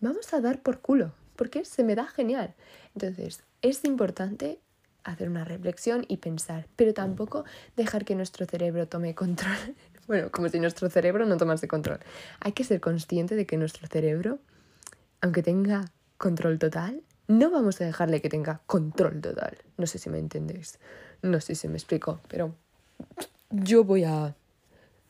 vamos 0.00 0.32
a 0.34 0.40
dar 0.40 0.62
por 0.62 0.80
culo, 0.80 1.14
porque 1.36 1.64
se 1.64 1.84
me 1.84 1.94
da 1.94 2.06
genial. 2.06 2.54
Entonces, 2.94 3.42
es 3.62 3.84
importante 3.84 4.60
hacer 5.04 5.28
una 5.28 5.44
reflexión 5.44 6.04
y 6.08 6.18
pensar, 6.18 6.66
pero 6.76 6.94
tampoco 6.94 7.44
dejar 7.76 8.04
que 8.04 8.14
nuestro 8.14 8.46
cerebro 8.46 8.86
tome 8.88 9.14
control. 9.14 9.56
bueno, 10.06 10.30
como 10.30 10.48
si 10.48 10.60
nuestro 10.60 10.88
cerebro 10.90 11.26
no 11.26 11.36
tomase 11.36 11.68
control. 11.68 12.00
Hay 12.40 12.52
que 12.52 12.64
ser 12.64 12.80
consciente 12.80 13.34
de 13.34 13.46
que 13.46 13.56
nuestro 13.56 13.86
cerebro, 13.86 14.38
aunque 15.20 15.42
tenga 15.42 15.90
control 16.18 16.58
total, 16.58 17.02
no 17.28 17.50
vamos 17.50 17.80
a 17.80 17.84
dejarle 17.84 18.20
que 18.20 18.28
tenga 18.28 18.60
control 18.66 19.20
total. 19.20 19.58
No 19.76 19.86
sé 19.86 19.98
si 19.98 20.10
me 20.10 20.18
entendéis. 20.18 20.78
No 21.22 21.40
sé 21.40 21.54
si 21.54 21.68
me 21.68 21.76
explico, 21.76 22.20
pero 22.28 22.54
yo 23.50 23.84
voy 23.84 24.04
a... 24.04 24.34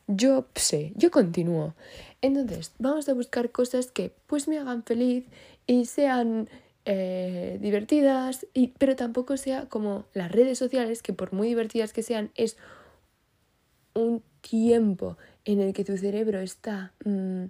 Yo 0.09 0.47
sé, 0.55 0.93
yo 0.97 1.11
continúo. 1.11 1.75
Entonces, 2.21 2.73
vamos 2.79 3.09
a 3.09 3.15
buscar 3.15 3.51
cosas 3.51 3.87
que 3.87 4.13
pues 4.27 4.47
me 4.47 4.59
hagan 4.59 4.83
feliz 4.83 5.25
y 5.67 5.87
sean 5.87 6.49
eh, 6.85 7.59
divertidas, 7.61 8.47
y, 8.55 8.69
pero 8.79 8.97
tampoco 8.97 9.37
sea 9.37 9.69
como 9.69 10.05
las 10.15 10.33
redes 10.33 10.59
sociales, 10.59 11.03
que 11.03 11.13
por 11.13 11.33
muy 11.33 11.49
divertidas 11.49 11.93
que 11.93 12.03
sean, 12.03 12.31
es 12.35 12.57
un 13.95 14.23
tiempo 14.41 15.17
en 15.45 15.61
el 15.61 15.73
que 15.73 15.85
tu 15.85 15.97
cerebro 15.97 16.41
está 16.41 16.93
mm, 17.05 17.45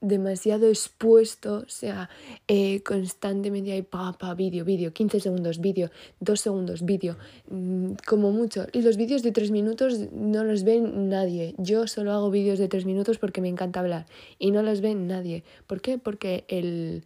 demasiado 0.00 0.68
expuesto, 0.68 1.64
o 1.66 1.68
sea, 1.68 2.10
eh, 2.46 2.82
constantemente 2.82 3.72
hay 3.72 3.82
pa, 3.82 4.12
pa, 4.12 4.34
vídeo, 4.34 4.64
vídeo, 4.64 4.92
15 4.92 5.20
segundos, 5.20 5.60
vídeo, 5.60 5.90
2 6.20 6.40
segundos, 6.40 6.84
vídeo, 6.84 7.16
mm, 7.48 7.92
como 8.06 8.30
mucho. 8.30 8.66
Y 8.72 8.82
los 8.82 8.96
vídeos 8.96 9.22
de 9.22 9.32
3 9.32 9.50
minutos 9.50 10.12
no 10.12 10.44
los 10.44 10.64
ven 10.64 11.08
nadie. 11.08 11.54
Yo 11.58 11.86
solo 11.86 12.12
hago 12.12 12.30
vídeos 12.30 12.58
de 12.58 12.68
3 12.68 12.84
minutos 12.84 13.18
porque 13.18 13.40
me 13.40 13.48
encanta 13.48 13.80
hablar 13.80 14.06
y 14.38 14.50
no 14.50 14.62
los 14.62 14.80
ven 14.80 15.06
nadie. 15.06 15.44
¿Por 15.66 15.80
qué? 15.80 15.96
Porque 15.96 16.44
el 16.48 17.04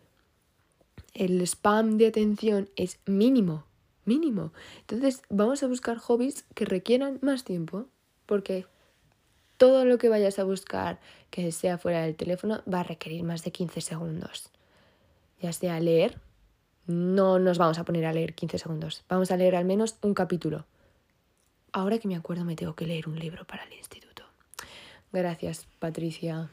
el 1.19 1.41
spam 1.43 1.99
de 1.99 2.07
atención 2.07 2.71
es 2.77 3.01
mínimo, 3.05 3.65
mínimo. 4.05 4.53
Entonces 4.81 5.23
vamos 5.29 5.65
a 5.65 5.67
buscar 5.67 5.99
hobbies 5.99 6.45
que 6.55 6.65
requieran 6.65 7.19
más 7.23 7.43
tiempo, 7.43 7.87
porque 8.25 8.67
todo 9.57 9.85
lo 9.85 9.99
que 9.99 10.09
vayas 10.09 10.39
a 10.39 10.45
buscar 10.45 11.01
que 11.31 11.51
sea 11.51 11.77
fuera 11.77 12.03
del 12.03 12.15
teléfono 12.15 12.63
va 12.73 12.81
a 12.81 12.85
requerir 12.85 13.25
más 13.25 13.43
de 13.43 13.51
15 13.51 13.81
segundos. 13.81 14.51
Ya 15.41 15.53
sea 15.53 15.81
leer, 15.81 16.21
no 16.87 17.41
nos 17.41 17.59
vamos 17.59 17.79
a 17.79 17.85
poner 17.85 18.07
a 18.07 18.13
leer 18.13 18.35
15 18.35 18.59
segundos, 18.59 19.05
vamos 19.09 19.33
a 19.33 19.37
leer 19.37 19.57
al 19.57 19.65
menos 19.65 19.97
un 20.03 20.15
capítulo. 20.15 20.67
Ahora 21.73 21.99
que 21.99 22.07
me 22.07 22.17
acuerdo 22.17 22.45
me 22.45 22.55
tengo 22.55 22.77
que 22.77 22.87
leer 22.87 23.09
un 23.09 23.19
libro 23.19 23.45
para 23.45 23.65
el 23.65 23.73
instituto. 23.73 24.23
Gracias, 25.13 25.67
Patricia, 25.81 26.49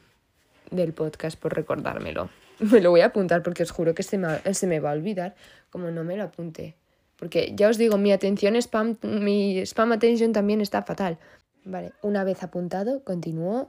del 0.72 0.92
podcast, 0.92 1.38
por 1.38 1.54
recordármelo. 1.54 2.28
Me 2.72 2.80
lo 2.80 2.90
voy 2.90 3.00
a 3.00 3.06
apuntar 3.06 3.42
porque 3.42 3.62
os 3.62 3.70
juro 3.70 3.94
que 3.94 4.02
se 4.02 4.18
me, 4.18 4.40
se 4.54 4.66
me 4.66 4.80
va 4.80 4.90
a 4.90 4.94
olvidar 4.94 5.34
como 5.70 5.90
no 5.90 6.04
me 6.04 6.16
lo 6.16 6.24
apunte. 6.24 6.74
Porque 7.18 7.52
ya 7.54 7.68
os 7.68 7.78
digo, 7.78 7.96
mi 7.98 8.12
atención 8.12 8.56
spam, 8.56 8.96
mi 9.02 9.58
spam 9.60 9.92
attention 9.92 10.32
también 10.32 10.60
está 10.60 10.82
fatal. 10.82 11.18
Vale, 11.64 11.92
una 12.02 12.24
vez 12.24 12.42
apuntado, 12.42 13.02
continúo. 13.04 13.68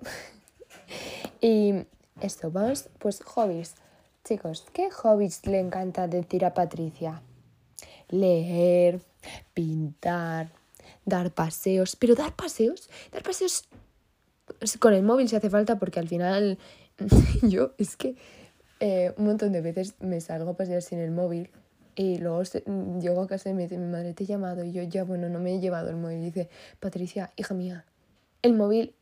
y 1.41 1.73
esto, 2.21 2.51
vamos, 2.51 2.89
pues 2.99 3.21
hobbies. 3.23 3.75
Chicos, 4.23 4.65
¿qué 4.73 4.91
hobbies 4.91 5.45
le 5.47 5.59
encanta 5.59 6.07
decir 6.07 6.43
a 6.45 6.53
Patricia? 6.53 7.21
Leer, 8.09 8.99
pintar, 9.53 10.49
dar 11.05 11.31
paseos. 11.31 11.95
Pero 11.95 12.15
dar 12.15 12.35
paseos, 12.35 12.89
dar 13.11 13.23
paseos 13.23 13.67
con 14.79 14.93
el 14.93 15.03
móvil 15.03 15.29
si 15.29 15.35
hace 15.35 15.49
falta 15.49 15.77
porque 15.77 15.99
al 15.99 16.07
final 16.07 16.57
yo 17.41 17.71
es 17.77 17.95
que 17.95 18.15
eh, 18.79 19.13
un 19.17 19.25
montón 19.25 19.51
de 19.51 19.61
veces 19.61 19.95
me 19.99 20.21
salgo 20.21 20.51
a 20.51 20.57
pasear 20.57 20.81
sin 20.81 20.99
el 20.99 21.11
móvil 21.11 21.49
y 21.95 22.17
luego 22.19 22.43
mm, 22.65 22.99
llego 22.99 23.21
a 23.21 23.27
casa 23.27 23.49
y 23.49 23.53
me 23.53 23.63
dice 23.63 23.77
mi 23.77 23.91
madre 23.91 24.13
te 24.13 24.23
he 24.23 24.27
llamado 24.27 24.63
y 24.63 24.71
yo 24.71 24.83
ya 24.83 25.03
bueno 25.03 25.29
no 25.29 25.39
me 25.39 25.55
he 25.55 25.59
llevado 25.59 25.89
el 25.89 25.95
móvil 25.95 26.19
y 26.19 26.25
dice 26.25 26.49
Patricia 26.79 27.31
hija 27.35 27.55
mía 27.55 27.85
el 28.43 28.53
móvil 28.53 28.93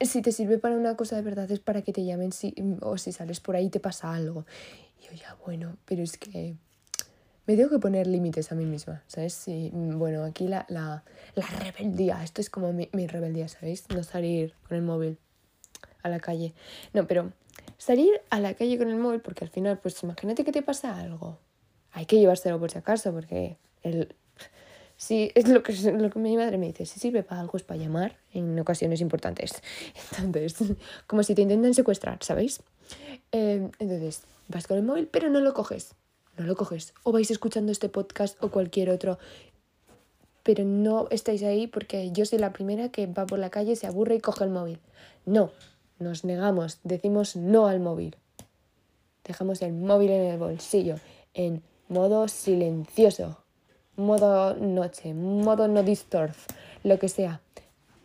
si 0.00 0.22
te 0.22 0.32
sirve 0.32 0.58
para 0.58 0.74
una 0.74 0.96
cosa 0.96 1.14
de 1.14 1.22
verdad 1.22 1.48
es 1.52 1.60
para 1.60 1.82
que 1.82 1.92
te 1.92 2.04
llamen 2.04 2.32
si, 2.32 2.54
o 2.80 2.98
si 2.98 3.12
sales 3.12 3.38
por 3.38 3.54
ahí 3.54 3.70
te 3.70 3.78
pasa 3.78 4.12
algo 4.12 4.44
y 5.00 5.06
yo 5.06 5.12
ya 5.12 5.36
bueno 5.46 5.76
pero 5.84 6.02
es 6.02 6.18
que 6.18 6.56
me 7.46 7.56
tengo 7.56 7.70
que 7.70 7.78
poner 7.78 8.08
límites 8.08 8.50
a 8.50 8.56
mí 8.56 8.66
misma 8.66 9.04
¿sabes? 9.06 9.44
Mm, 9.46 9.98
bueno 9.98 10.24
aquí 10.24 10.48
la, 10.48 10.66
la, 10.68 11.04
la 11.36 11.46
rebeldía 11.46 12.24
esto 12.24 12.40
es 12.40 12.50
como 12.50 12.72
mi, 12.72 12.88
mi 12.92 13.06
rebeldía 13.06 13.46
¿sabéis? 13.46 13.88
no 13.90 14.02
salir 14.02 14.54
con 14.66 14.76
el 14.76 14.82
móvil 14.82 15.16
a 16.02 16.08
la 16.08 16.18
calle 16.18 16.54
no 16.92 17.06
pero 17.06 17.32
salir 17.82 18.12
a 18.30 18.40
la 18.40 18.54
calle 18.54 18.78
con 18.78 18.88
el 18.88 18.96
móvil 18.96 19.20
porque 19.20 19.44
al 19.44 19.50
final 19.50 19.78
pues 19.78 20.02
imagínate 20.02 20.44
que 20.44 20.52
te 20.52 20.62
pasa 20.62 20.98
algo 20.98 21.38
hay 21.92 22.06
que 22.06 22.18
llevárselo 22.18 22.58
por 22.58 22.70
si 22.70 22.78
acaso, 22.78 23.12
porque 23.12 23.56
el, 23.82 24.14
sí, 24.96 25.30
es 25.34 25.48
lo 25.48 25.62
que, 25.62 25.72
lo 25.92 26.10
que 26.10 26.18
mi 26.18 26.36
madre 26.36 26.58
me 26.58 26.66
dice, 26.66 26.86
si 26.86 26.98
sirve 26.98 27.22
para 27.22 27.40
algo 27.40 27.56
es 27.56 27.62
para 27.62 27.78
llamar 27.78 28.16
en 28.32 28.58
ocasiones 28.58 29.00
importantes. 29.00 29.62
Entonces, 30.18 30.76
como 31.06 31.22
si 31.22 31.34
te 31.34 31.42
intentan 31.42 31.74
secuestrar, 31.74 32.18
¿sabéis? 32.22 32.60
Eh, 33.30 33.70
entonces, 33.78 34.22
vas 34.48 34.66
con 34.66 34.76
el 34.76 34.82
móvil, 34.82 35.06
pero 35.06 35.30
no 35.30 35.40
lo 35.40 35.54
coges. 35.54 35.94
No 36.36 36.44
lo 36.44 36.56
coges. 36.56 36.92
O 37.04 37.12
vais 37.12 37.30
escuchando 37.30 37.72
este 37.72 37.88
podcast 37.88 38.42
o 38.42 38.50
cualquier 38.50 38.90
otro. 38.90 39.18
Pero 40.42 40.64
no 40.64 41.06
estáis 41.10 41.42
ahí 41.42 41.66
porque 41.66 42.10
yo 42.10 42.26
soy 42.26 42.38
la 42.38 42.52
primera 42.52 42.90
que 42.90 43.06
va 43.06 43.24
por 43.24 43.38
la 43.38 43.48
calle, 43.48 43.76
se 43.76 43.86
aburre 43.86 44.16
y 44.16 44.20
coge 44.20 44.44
el 44.44 44.50
móvil. 44.50 44.78
No, 45.24 45.52
nos 46.02 46.24
negamos, 46.24 46.80
decimos 46.84 47.36
no 47.36 47.66
al 47.66 47.80
móvil. 47.80 48.16
Dejamos 49.24 49.62
el 49.62 49.72
móvil 49.72 50.10
en 50.10 50.22
el 50.32 50.38
bolsillo, 50.38 50.96
en 51.34 51.62
modo 51.88 52.28
silencioso, 52.28 53.38
modo 53.96 54.54
noche, 54.54 55.14
modo 55.14 55.68
no 55.68 55.82
disturb, 55.82 56.34
lo 56.82 56.98
que 56.98 57.08
sea. 57.08 57.40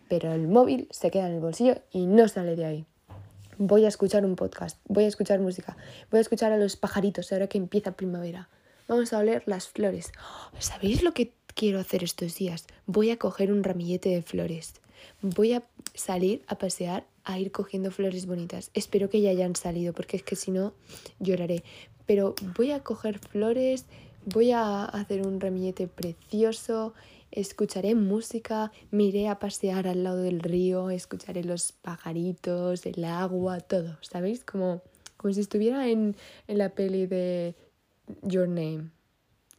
Pero 0.10 0.32
el 0.32 0.48
móvil 0.48 0.88
se 0.92 1.12
queda 1.12 1.28
en 1.28 1.36
el 1.36 1.42
bolsillo 1.42 1.78
y 1.92 2.06
no 2.06 2.28
sale 2.28 2.56
de 2.56 2.66
ahí. 2.66 2.86
Voy 3.58 3.86
a 3.86 3.88
escuchar 3.88 4.24
un 4.24 4.36
podcast, 4.36 4.78
voy 4.86 5.06
a 5.06 5.08
escuchar 5.08 5.40
música, 5.40 5.76
voy 6.12 6.20
a 6.20 6.22
escuchar 6.22 6.52
a 6.52 6.58
los 6.58 6.76
pajaritos 6.76 7.32
ahora 7.32 7.48
que 7.48 7.58
empieza 7.58 7.94
primavera. 7.94 8.50
Vamos 8.88 9.12
a 9.12 9.18
oler 9.18 9.44
las 9.48 9.68
flores. 9.68 10.12
¿Sabéis 10.60 11.04
lo 11.04 11.14
que 11.14 11.34
quiero 11.56 11.80
hacer 11.80 12.04
estos 12.04 12.36
días? 12.36 12.68
Voy 12.86 13.10
a 13.10 13.18
coger 13.18 13.52
un 13.52 13.64
ramillete 13.64 14.10
de 14.10 14.22
flores. 14.22 14.76
Voy 15.22 15.54
a 15.54 15.64
salir 15.94 16.44
a 16.48 16.58
pasear 16.58 17.06
a 17.28 17.40
ir 17.40 17.52
cogiendo 17.52 17.92
flores 17.92 18.26
bonitas. 18.26 18.72
Espero 18.74 19.10
que 19.10 19.22
ya 19.22 19.30
hayan 19.30 19.56
salido 19.56 19.94
porque 19.94 20.18
es 20.18 20.24
que 20.24 20.36
si 20.36 20.52
no 20.52 20.74
lloraré 21.20 21.64
pero 22.08 22.34
voy 22.56 22.72
a 22.72 22.80
coger 22.80 23.20
flores, 23.20 23.86
voy 24.26 24.52
a 24.52 24.86
hacer 24.86 25.28
un 25.28 25.40
ramillete 25.40 25.88
precioso, 25.88 26.94
escucharé 27.30 27.94
música, 27.94 28.72
me 28.90 29.04
iré 29.04 29.28
a 29.28 29.38
pasear 29.38 29.88
al 29.88 30.04
lado 30.04 30.24
del 30.24 30.40
río, 30.40 30.90
escucharé 30.90 31.44
los 31.44 31.74
pajaritos, 31.74 32.86
el 32.86 33.04
agua, 33.04 33.60
todo, 33.60 33.98
¿sabéis? 34.02 34.44
Como, 34.44 34.82
como 35.18 35.34
si 35.34 35.42
estuviera 35.42 35.88
en, 35.90 36.16
en 36.48 36.58
la 36.58 36.70
peli 36.70 37.06
de 37.06 37.54
Your 38.24 38.48
Name. 38.48 38.90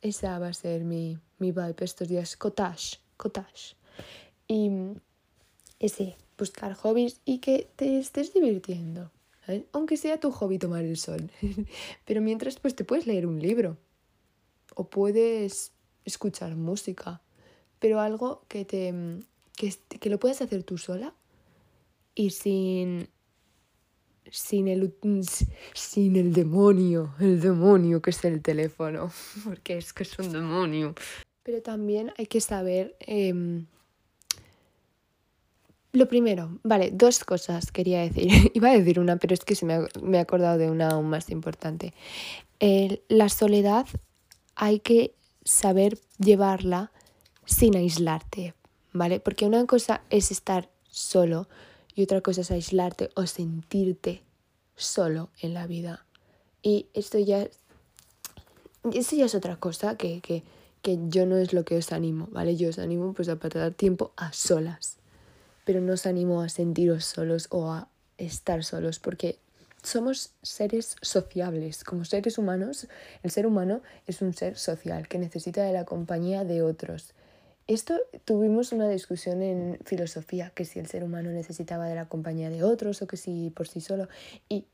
Esa 0.01 0.39
va 0.39 0.49
a 0.49 0.55
ser 0.55 0.85
mi, 0.85 1.19
mi 1.39 1.53
vibe 1.53 1.75
estos 1.81 2.09
días, 2.09 2.37
cottage, 2.37 2.99
cottage. 3.19 3.77
Y 4.47 4.71
ese, 5.79 6.17
buscar 6.39 6.75
hobbies 6.75 7.21
y 7.25 7.39
que 7.39 7.69
te 7.77 7.99
estés 7.99 8.33
divirtiendo. 8.33 9.11
Aunque 9.73 9.97
sea 9.97 10.21
tu 10.21 10.31
hobby 10.31 10.59
tomar 10.59 10.85
el 10.85 10.97
sol. 10.97 11.31
Pero 12.05 12.21
mientras 12.21 12.59
pues 12.61 12.75
te 12.75 12.85
puedes 12.85 13.07
leer 13.07 13.27
un 13.27 13.41
libro 13.41 13.79
o 14.75 14.89
puedes 14.89 15.73
escuchar 16.05 16.55
música, 16.57 17.21
pero 17.81 18.01
algo 18.01 18.43
que 18.49 18.65
te 18.65 18.95
que, 19.57 19.75
que 20.01 20.11
lo 20.11 20.19
puedas 20.19 20.41
hacer 20.41 20.63
tú 20.63 20.79
sola 20.79 21.15
y 22.15 22.31
sin 22.31 23.09
sin 24.31 24.69
el 24.69 24.95
sin 25.75 26.17
el 26.17 26.33
demonio, 26.33 27.15
el 27.19 27.41
demonio 27.41 28.03
que 28.03 28.11
es 28.11 28.25
el 28.25 28.43
teléfono, 28.43 29.11
porque 29.45 29.79
es 29.79 29.93
que 29.93 30.03
es 30.03 30.19
un 30.19 30.33
demonio. 30.33 30.95
Pero 31.43 31.63
también 31.63 32.13
hay 32.19 32.27
que 32.27 32.41
saber 32.41 32.97
em, 33.01 33.67
lo 35.93 36.07
primero, 36.07 36.59
vale, 36.63 36.91
dos 36.93 37.25
cosas 37.25 37.73
quería 37.73 38.01
decir. 38.01 38.29
Iba 38.55 38.71
a 38.71 38.79
decir 38.79 39.01
una, 39.01 39.17
pero 39.17 39.35
es 39.35 39.41
que 39.41 39.55
se 39.55 39.67
me 39.67 39.81
me 40.03 40.19
acordado 40.19 40.59
de 40.59 40.71
una 40.71 40.91
aún 40.91 41.09
más 41.09 41.31
importante. 41.31 41.95
la 43.09 43.29
soledad 43.29 43.87
hay 44.55 44.81
que 44.81 45.15
saber 45.45 45.99
llevarla 46.19 46.91
sin 47.47 47.77
aislarte, 47.77 48.55
¿vale? 48.93 49.21
Porque 49.21 49.47
una 49.47 49.65
cosa 49.67 50.03
es 50.11 50.31
estar 50.31 50.69
solo 50.91 51.49
y 51.95 52.03
otra 52.03 52.21
cosa 52.21 52.43
es 52.43 52.51
aislarte 52.51 53.11
o 53.15 53.27
sentirte 53.27 54.23
solo 54.77 55.31
en 55.41 55.55
la 55.55 55.67
vida. 55.67 56.05
Y 56.63 56.87
esto 56.93 57.19
ya, 57.19 57.49
esto 58.93 59.17
ya 59.17 59.25
es 59.25 59.35
otra 59.35 59.57
cosa 59.57 59.97
que, 59.97 60.21
que, 60.21 60.43
que 60.83 60.99
yo 61.09 61.25
no 61.25 61.39
es 61.39 61.53
lo 61.55 61.65
que 61.65 61.77
os 61.77 61.93
animo, 61.93 62.29
¿vale? 62.31 62.57
Yo 62.57 62.69
os 62.69 62.79
animo 62.79 63.15
pues 63.15 63.29
a 63.29 63.37
pasar 63.37 63.73
tiempo 63.73 64.13
a 64.17 64.33
solas 64.33 64.99
pero 65.69 65.83
no 65.83 65.93
os 65.93 66.07
animo 66.07 66.41
a 66.41 66.49
sentiros 66.49 67.05
solos 67.05 67.47
o 67.51 67.71
a 67.71 67.91
estar 68.17 68.65
solos, 68.65 68.99
porque 68.99 69.37
somos 69.83 70.33
seres 70.41 70.97
sociables. 71.03 71.85
Como 71.85 72.07
seres 72.07 72.39
humanos, 72.39 72.89
el 73.23 73.31
ser 73.31 73.47
humano 73.47 73.83
es 74.07 74.23
un 74.23 74.33
ser 74.33 74.57
social 74.57 75.09
que 75.09 75.19
necesita 75.19 75.63
de 75.65 75.75
la 75.75 75.85
compañía 75.85 76.43
de 76.45 76.63
otros. 76.63 77.13
Esto 77.67 78.01
tuvimos 78.25 78.73
una 78.73 78.89
discusión 78.89 79.43
en 79.43 79.79
filosofía, 79.85 80.53
que 80.55 80.65
si 80.65 80.79
el 80.79 80.87
ser 80.87 81.05
humano 81.05 81.33
necesitaba 81.33 81.85
de 81.85 81.97
la 81.97 82.09
compañía 82.09 82.49
de 82.49 82.65
otros 82.65 83.03
o 83.03 83.07
que 83.07 83.19
si 83.19 83.51
por 83.51 83.69
sí 83.69 83.83
solo. 83.83 84.09
Y 84.49 84.65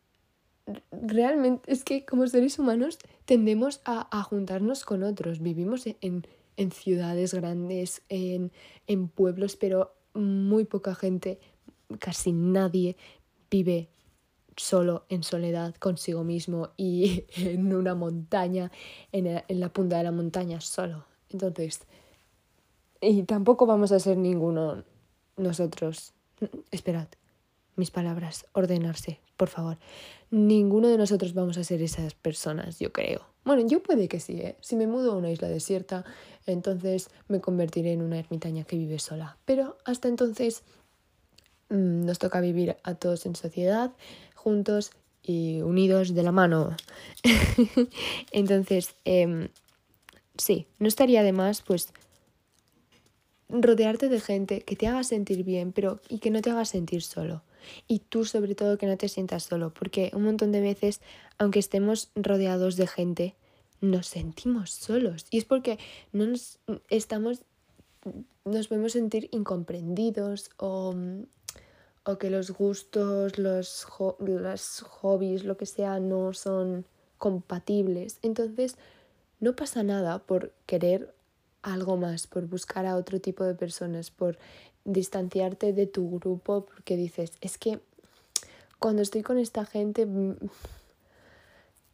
realmente 0.92 1.72
es 1.72 1.82
que 1.82 2.06
como 2.06 2.24
seres 2.28 2.56
humanos 2.60 3.00
tendemos 3.24 3.80
a, 3.84 4.06
a 4.16 4.22
juntarnos 4.22 4.84
con 4.84 5.02
otros. 5.02 5.42
Vivimos 5.42 5.88
en, 5.88 6.24
en 6.56 6.70
ciudades 6.70 7.34
grandes, 7.34 8.02
en, 8.08 8.52
en 8.86 9.08
pueblos, 9.08 9.56
pero 9.56 9.92
muy 10.14 10.64
poca 10.64 10.94
gente, 10.94 11.38
casi 11.98 12.32
nadie 12.32 12.96
vive 13.50 13.88
solo 14.56 15.04
en 15.08 15.22
soledad 15.22 15.74
consigo 15.76 16.24
mismo 16.24 16.70
y 16.76 17.24
en 17.36 17.74
una 17.74 17.94
montaña, 17.94 18.70
en, 19.12 19.42
la 19.48 19.68
punta 19.72 19.98
de 19.98 20.04
la 20.04 20.12
montaña 20.12 20.60
solo. 20.60 21.04
Entonces, 21.30 21.80
y 23.00 23.24
tampoco 23.24 23.66
vamos 23.66 23.92
a 23.92 23.98
ser 23.98 24.16
ninguno 24.16 24.84
nosotros. 25.36 26.14
Esperad, 26.70 27.08
mis 27.76 27.90
palabras, 27.90 28.46
ordenarse, 28.52 29.20
por 29.36 29.48
favor. 29.48 29.78
Ninguno 30.30 30.88
de 30.88 30.98
nosotros 30.98 31.34
vamos 31.34 31.58
a 31.58 31.64
ser 31.64 31.82
esas 31.82 32.14
personas, 32.14 32.78
yo 32.78 32.92
creo. 32.92 33.26
Bueno, 33.44 33.66
yo 33.66 33.82
puede 33.82 34.08
que 34.08 34.20
sí, 34.20 34.40
¿eh? 34.40 34.56
Si 34.60 34.74
me 34.74 34.86
mudo 34.86 35.12
a 35.12 35.16
una 35.16 35.30
isla 35.30 35.48
desierta, 35.48 36.04
entonces 36.46 37.10
me 37.28 37.40
convertiré 37.40 37.92
en 37.92 38.02
una 38.02 38.18
ermitaña 38.18 38.64
que 38.64 38.76
vive 38.76 38.98
sola. 38.98 39.36
Pero 39.44 39.76
hasta 39.84 40.08
entonces 40.08 40.62
mm, 41.68 42.04
nos 42.06 42.18
toca 42.18 42.40
vivir 42.40 42.76
a 42.82 42.94
todos 42.94 43.26
en 43.26 43.36
sociedad, 43.36 43.92
juntos 44.34 44.92
y 45.22 45.60
unidos 45.62 46.14
de 46.14 46.22
la 46.22 46.32
mano. 46.32 46.76
entonces, 48.32 48.94
em, 49.04 49.48
sí, 50.36 50.66
no 50.78 50.88
estaría 50.88 51.22
de 51.22 51.32
más, 51.32 51.62
pues, 51.62 51.92
rodearte 53.48 54.08
de 54.08 54.20
gente 54.20 54.62
que 54.62 54.76
te 54.76 54.86
haga 54.86 55.04
sentir 55.04 55.44
bien, 55.44 55.72
pero 55.72 56.00
y 56.08 56.18
que 56.18 56.30
no 56.30 56.40
te 56.40 56.50
haga 56.50 56.64
sentir 56.64 57.02
solo. 57.02 57.42
Y 57.88 58.00
tú 58.00 58.24
sobre 58.24 58.54
todo 58.54 58.78
que 58.78 58.86
no 58.86 58.96
te 58.96 59.08
sientas 59.08 59.44
solo, 59.44 59.72
porque 59.72 60.10
un 60.14 60.24
montón 60.24 60.52
de 60.52 60.60
veces, 60.60 61.00
aunque 61.38 61.58
estemos 61.58 62.10
rodeados 62.14 62.76
de 62.76 62.86
gente, 62.86 63.34
nos 63.80 64.06
sentimos 64.06 64.70
solos. 64.70 65.26
Y 65.30 65.38
es 65.38 65.44
porque 65.44 65.78
no 66.12 66.26
nos 66.26 66.58
estamos 66.88 67.42
nos 68.44 68.68
podemos 68.68 68.92
sentir 68.92 69.28
incomprendidos 69.32 70.50
o, 70.58 70.94
o 72.04 72.18
que 72.18 72.30
los 72.30 72.50
gustos, 72.50 73.38
los, 73.38 73.86
los 74.18 74.80
hobbies, 74.82 75.44
lo 75.44 75.56
que 75.56 75.66
sea, 75.66 76.00
no 76.00 76.32
son 76.34 76.84
compatibles. 77.18 78.18
Entonces, 78.22 78.76
no 79.40 79.56
pasa 79.56 79.82
nada 79.82 80.18
por 80.18 80.52
querer 80.66 81.14
algo 81.62 81.96
más, 81.96 82.26
por 82.26 82.46
buscar 82.46 82.84
a 82.84 82.96
otro 82.96 83.20
tipo 83.20 83.44
de 83.44 83.54
personas, 83.54 84.10
por 84.10 84.38
distanciarte 84.84 85.72
de 85.72 85.86
tu 85.86 86.18
grupo, 86.18 86.66
porque 86.66 86.96
dices, 86.96 87.32
es 87.40 87.58
que 87.58 87.80
cuando 88.78 89.02
estoy 89.02 89.22
con 89.22 89.38
esta 89.38 89.64
gente 89.64 90.06
mm, 90.06 90.36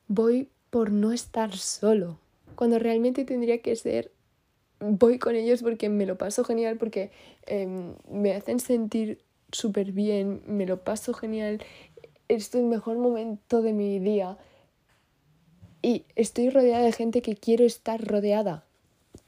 voy 0.08 0.48
por 0.70 0.90
no 0.90 1.12
estar 1.12 1.56
solo, 1.56 2.18
cuando 2.56 2.78
realmente 2.78 3.24
tendría 3.24 3.58
que 3.58 3.76
ser, 3.76 4.12
voy 4.80 5.18
con 5.18 5.36
ellos 5.36 5.62
porque 5.62 5.88
me 5.88 6.06
lo 6.06 6.18
paso 6.18 6.44
genial, 6.44 6.76
porque 6.78 7.10
em, 7.46 7.94
me 8.10 8.32
hacen 8.32 8.60
sentir 8.60 9.22
súper 9.52 9.92
bien, 9.92 10.42
me 10.46 10.66
lo 10.66 10.82
paso 10.82 11.12
genial, 11.12 11.62
es 12.28 12.54
el 12.54 12.64
mejor 12.64 12.98
momento 12.98 13.62
de 13.62 13.72
mi 13.72 13.98
día 13.98 14.38
y 15.82 16.04
estoy 16.14 16.50
rodeada 16.50 16.84
de 16.84 16.92
gente 16.92 17.22
que 17.22 17.36
quiero 17.36 17.64
estar 17.64 18.04
rodeada. 18.04 18.64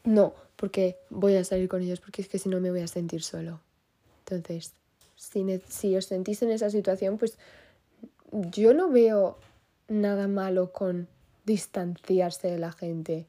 No, 0.04 0.34
porque 0.62 0.96
voy 1.10 1.34
a 1.34 1.42
salir 1.42 1.68
con 1.68 1.82
ellos, 1.82 1.98
porque 1.98 2.22
es 2.22 2.28
que 2.28 2.38
si 2.38 2.48
no 2.48 2.60
me 2.60 2.70
voy 2.70 2.82
a 2.82 2.86
sentir 2.86 3.24
solo. 3.24 3.58
Entonces, 4.20 4.74
si, 5.16 5.44
si 5.68 5.96
os 5.96 6.06
sentís 6.06 6.40
en 6.42 6.52
esa 6.52 6.70
situación, 6.70 7.18
pues 7.18 7.36
yo 8.30 8.72
no 8.72 8.88
veo 8.88 9.38
nada 9.88 10.28
malo 10.28 10.70
con 10.70 11.08
distanciarse 11.44 12.46
de 12.46 12.60
la 12.60 12.70
gente. 12.70 13.26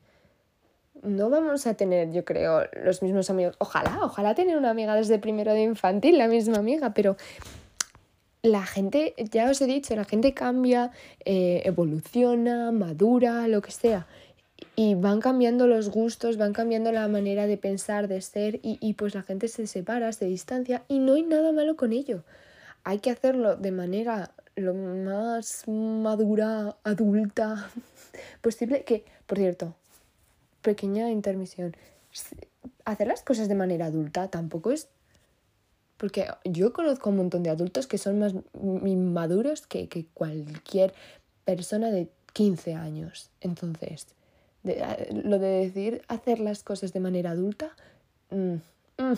No 1.02 1.32
vamos 1.32 1.66
a 1.66 1.74
tener, 1.74 2.12
yo 2.12 2.24
creo, 2.24 2.68
los 2.84 3.02
mismos 3.02 3.32
amigos. 3.32 3.56
Ojalá, 3.58 4.02
ojalá 4.04 4.36
tener 4.36 4.56
una 4.56 4.70
amiga 4.70 4.94
desde 4.94 5.18
primero 5.18 5.54
de 5.54 5.64
infantil, 5.64 6.20
la 6.20 6.28
misma 6.28 6.58
amiga, 6.58 6.94
pero 6.94 7.18
la 8.44 8.64
gente, 8.64 9.16
ya 9.32 9.50
os 9.50 9.60
he 9.60 9.66
dicho, 9.66 9.96
la 9.96 10.06
gente 10.06 10.36
cambia, 10.36 10.92
eh, 11.26 11.64
evoluciona, 11.66 12.72
madura, 12.72 13.48
lo 13.48 13.64
que 13.64 13.72
sea. 13.72 14.06
Y 14.76 14.96
van 14.96 15.20
cambiando 15.20 15.68
los 15.68 15.90
gustos, 15.90 16.38
van 16.38 16.54
cambiando 16.54 16.92
la 16.92 17.08
manera 17.08 17.46
de 17.46 17.58
pensar, 17.58 18.08
de 18.08 18.22
ser, 18.22 18.56
y, 18.64 18.78
y 18.82 18.96
pues 18.96 19.14
la 19.14 19.22
gente 19.22 19.48
se 19.48 19.68
separa, 19.68 20.12
se 20.12 20.26
distancia, 20.26 20.84
y 20.88 21.00
no 21.00 21.14
hay 21.14 21.24
nada 21.24 21.52
malo 21.52 21.76
con 21.76 21.94
ello. 21.94 22.24
Hay 22.84 23.00
que 23.00 23.12
hacerlo 23.12 23.56
de 23.56 23.72
manera 23.72 24.32
lo 24.56 24.74
más 24.74 25.68
madura, 25.68 26.76
adulta 26.84 27.70
posible. 28.42 28.84
Que, 28.84 29.06
por 29.26 29.38
cierto, 29.38 29.76
pequeña 30.62 31.10
intermisión. 31.12 31.76
Hacer 32.86 33.08
las 33.08 33.24
cosas 33.24 33.48
de 33.48 33.56
manera 33.56 33.88
adulta 33.88 34.28
tampoco 34.30 34.72
es 34.72 34.88
porque 35.98 36.28
yo 36.44 36.74
conozco 36.74 37.12
un 37.12 37.18
montón 37.18 37.44
de 37.44 37.50
adultos 37.50 37.88
que 37.88 37.98
son 37.98 38.20
más 38.20 38.34
inmaduros 38.54 39.66
que, 39.68 39.88
que 39.88 40.06
cualquier 40.14 40.94
persona 41.46 41.92
de 41.92 42.10
15 42.34 42.74
años. 42.74 43.30
Entonces, 43.42 44.08
lo 44.64 45.40
de 45.40 45.48
decir 45.48 46.02
hacer 46.08 46.40
las 46.40 46.64
cosas 46.64 46.94
de 46.94 47.00
manera 47.00 47.32
adulta, 47.32 47.76
mm, 48.30 48.56
mm, 48.98 49.18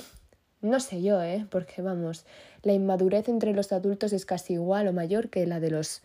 no 0.61 0.79
sé 0.79 1.01
yo, 1.01 1.21
¿eh? 1.21 1.45
Porque 1.49 1.81
vamos, 1.81 2.25
la 2.63 2.73
inmadurez 2.73 3.29
entre 3.29 3.53
los 3.53 3.71
adultos 3.71 4.13
es 4.13 4.25
casi 4.25 4.53
igual 4.53 4.87
o 4.87 4.93
mayor 4.93 5.29
que 5.29 5.45
la 5.45 5.59
de 5.59 5.69
los 5.69 6.01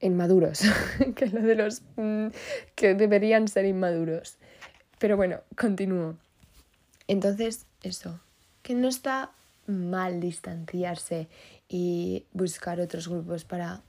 inmaduros, 0.00 0.60
que 1.16 1.26
la 1.26 1.40
de 1.40 1.54
los 1.54 1.82
mm, 1.96 2.28
que 2.74 2.94
deberían 2.94 3.48
ser 3.48 3.66
inmaduros. 3.66 4.38
Pero 4.98 5.16
bueno, 5.16 5.40
continúo. 5.56 6.16
Entonces, 7.08 7.66
eso, 7.82 8.20
que 8.62 8.74
no 8.74 8.88
está 8.88 9.32
mal 9.66 10.20
distanciarse 10.20 11.28
y 11.68 12.24
buscar 12.32 12.80
otros 12.80 13.08
grupos 13.08 13.44
para 13.44 13.82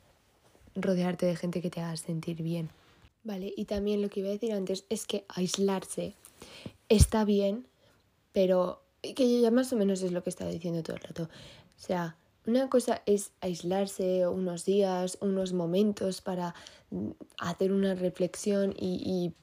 rodearte 0.76 1.26
de 1.26 1.36
gente 1.36 1.62
que 1.62 1.70
te 1.70 1.82
haga 1.82 1.96
sentir 1.98 2.42
bien. 2.42 2.70
Vale, 3.24 3.54
y 3.56 3.66
también 3.66 4.02
lo 4.02 4.10
que 4.10 4.20
iba 4.20 4.30
a 4.30 4.34
decir 4.34 4.54
antes 4.54 4.86
es 4.90 5.08
que 5.08 5.26
aislarse 5.30 6.16
está 6.90 7.24
bien, 7.24 7.68
pero 8.34 8.84
que 9.02 9.42
ya 9.42 9.52
más 9.52 9.72
o 9.72 9.78
menos 9.78 10.02
es 10.02 10.12
lo 10.12 10.24
que 10.24 10.30
estaba 10.30 10.52
diciendo 10.52 10.84
todo 10.84 10.98
el 10.98 11.04
rato. 11.04 11.24
O 11.24 11.80
sea, 11.80 12.18
una 12.46 12.70
cosa 12.70 13.02
es 13.06 13.32
aislarse 13.40 14.28
unos 14.28 14.66
días, 14.66 15.18
unos 15.22 15.54
momentos 15.54 16.22
para 16.22 16.54
hacer 17.40 17.72
una 17.72 17.96
reflexión 17.96 18.76
y, 18.78 19.02
y 19.06 19.34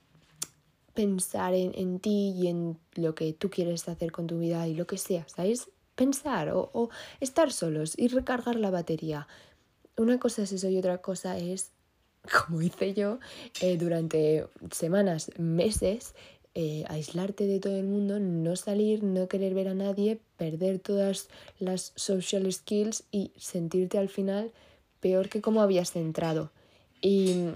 pensar 0.93 1.55
en, 1.55 1.73
en, 1.75 2.01
ti 2.01 2.35
y 2.37 2.49
en 2.49 2.79
lo 2.95 3.15
que 3.15 3.33
tú 3.33 3.49
quieres 3.49 3.89
hacer 3.89 4.13
con 4.13 4.27
tu 4.27 4.39
vida 4.39 4.69
y 4.69 4.75
lo 4.75 4.87
que 4.87 4.99
sea, 4.99 5.27
¿sabes? 5.29 5.71
pensar 6.01 6.51
o, 6.55 6.89
estar 7.21 7.53
solos 7.53 7.93
y 7.99 8.09
recargar 8.09 8.57
la 8.57 8.71
batería. 8.71 9.29
Una 9.99 10.19
cosa 10.19 10.45
es 10.45 10.53
eso 10.53 10.71
y 10.71 10.79
otra 10.79 11.03
cosa 11.03 11.37
es, 11.37 11.73
como 12.47 12.63
hice 12.63 12.95
yo, 12.95 13.19
eh, 13.61 13.77
durante 13.77 14.47
semanas, 14.71 15.31
meses, 15.39 16.15
eh, 16.55 16.85
aislarte 16.89 17.47
de 17.47 17.61
todo 17.61 17.77
el 17.77 17.87
mundo, 17.87 18.19
no 18.19 18.57
salir, 18.57 19.03
no 19.05 19.29
querer 19.29 19.55
ver 19.55 19.69
a 19.69 19.75
nadie, 19.75 20.21
perder 20.37 20.81
todas 20.81 21.29
las 21.59 21.93
social 21.95 22.53
skills 22.53 23.05
y 23.13 23.33
sentirte 23.37 23.99
al 23.99 24.09
final 24.09 24.53
peor 25.01 25.29
que 25.29 25.41
como 25.41 25.63
habías 25.63 25.95
entrado. 25.97 26.51
Y, 27.01 27.51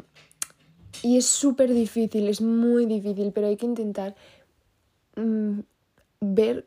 y 1.03 1.19
es 1.19 1.27
súper 1.27 1.75
difícil, 1.75 2.29
es 2.29 2.41
muy 2.41 2.87
difícil, 2.87 3.33
pero 3.33 3.49
hay 3.49 3.57
que 3.57 3.67
intentar 3.67 4.15
mm, 5.17 5.61
ver 6.21 6.67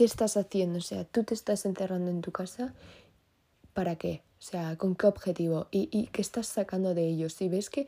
¿qué 0.00 0.04
estás 0.04 0.38
haciendo? 0.38 0.78
O 0.78 0.80
sea, 0.80 1.04
tú 1.04 1.24
te 1.24 1.34
estás 1.34 1.66
encerrando 1.66 2.10
en 2.10 2.22
tu 2.22 2.32
casa, 2.32 2.72
¿para 3.74 3.96
qué? 3.96 4.22
O 4.40 4.42
sea, 4.42 4.76
¿con 4.76 4.96
qué 4.96 5.06
objetivo? 5.06 5.68
¿Y, 5.70 5.88
y 5.92 6.06
qué 6.06 6.22
estás 6.22 6.46
sacando 6.46 6.94
de 6.94 7.06
ellos? 7.06 7.34
Si 7.34 7.48
ves 7.48 7.68
que 7.68 7.86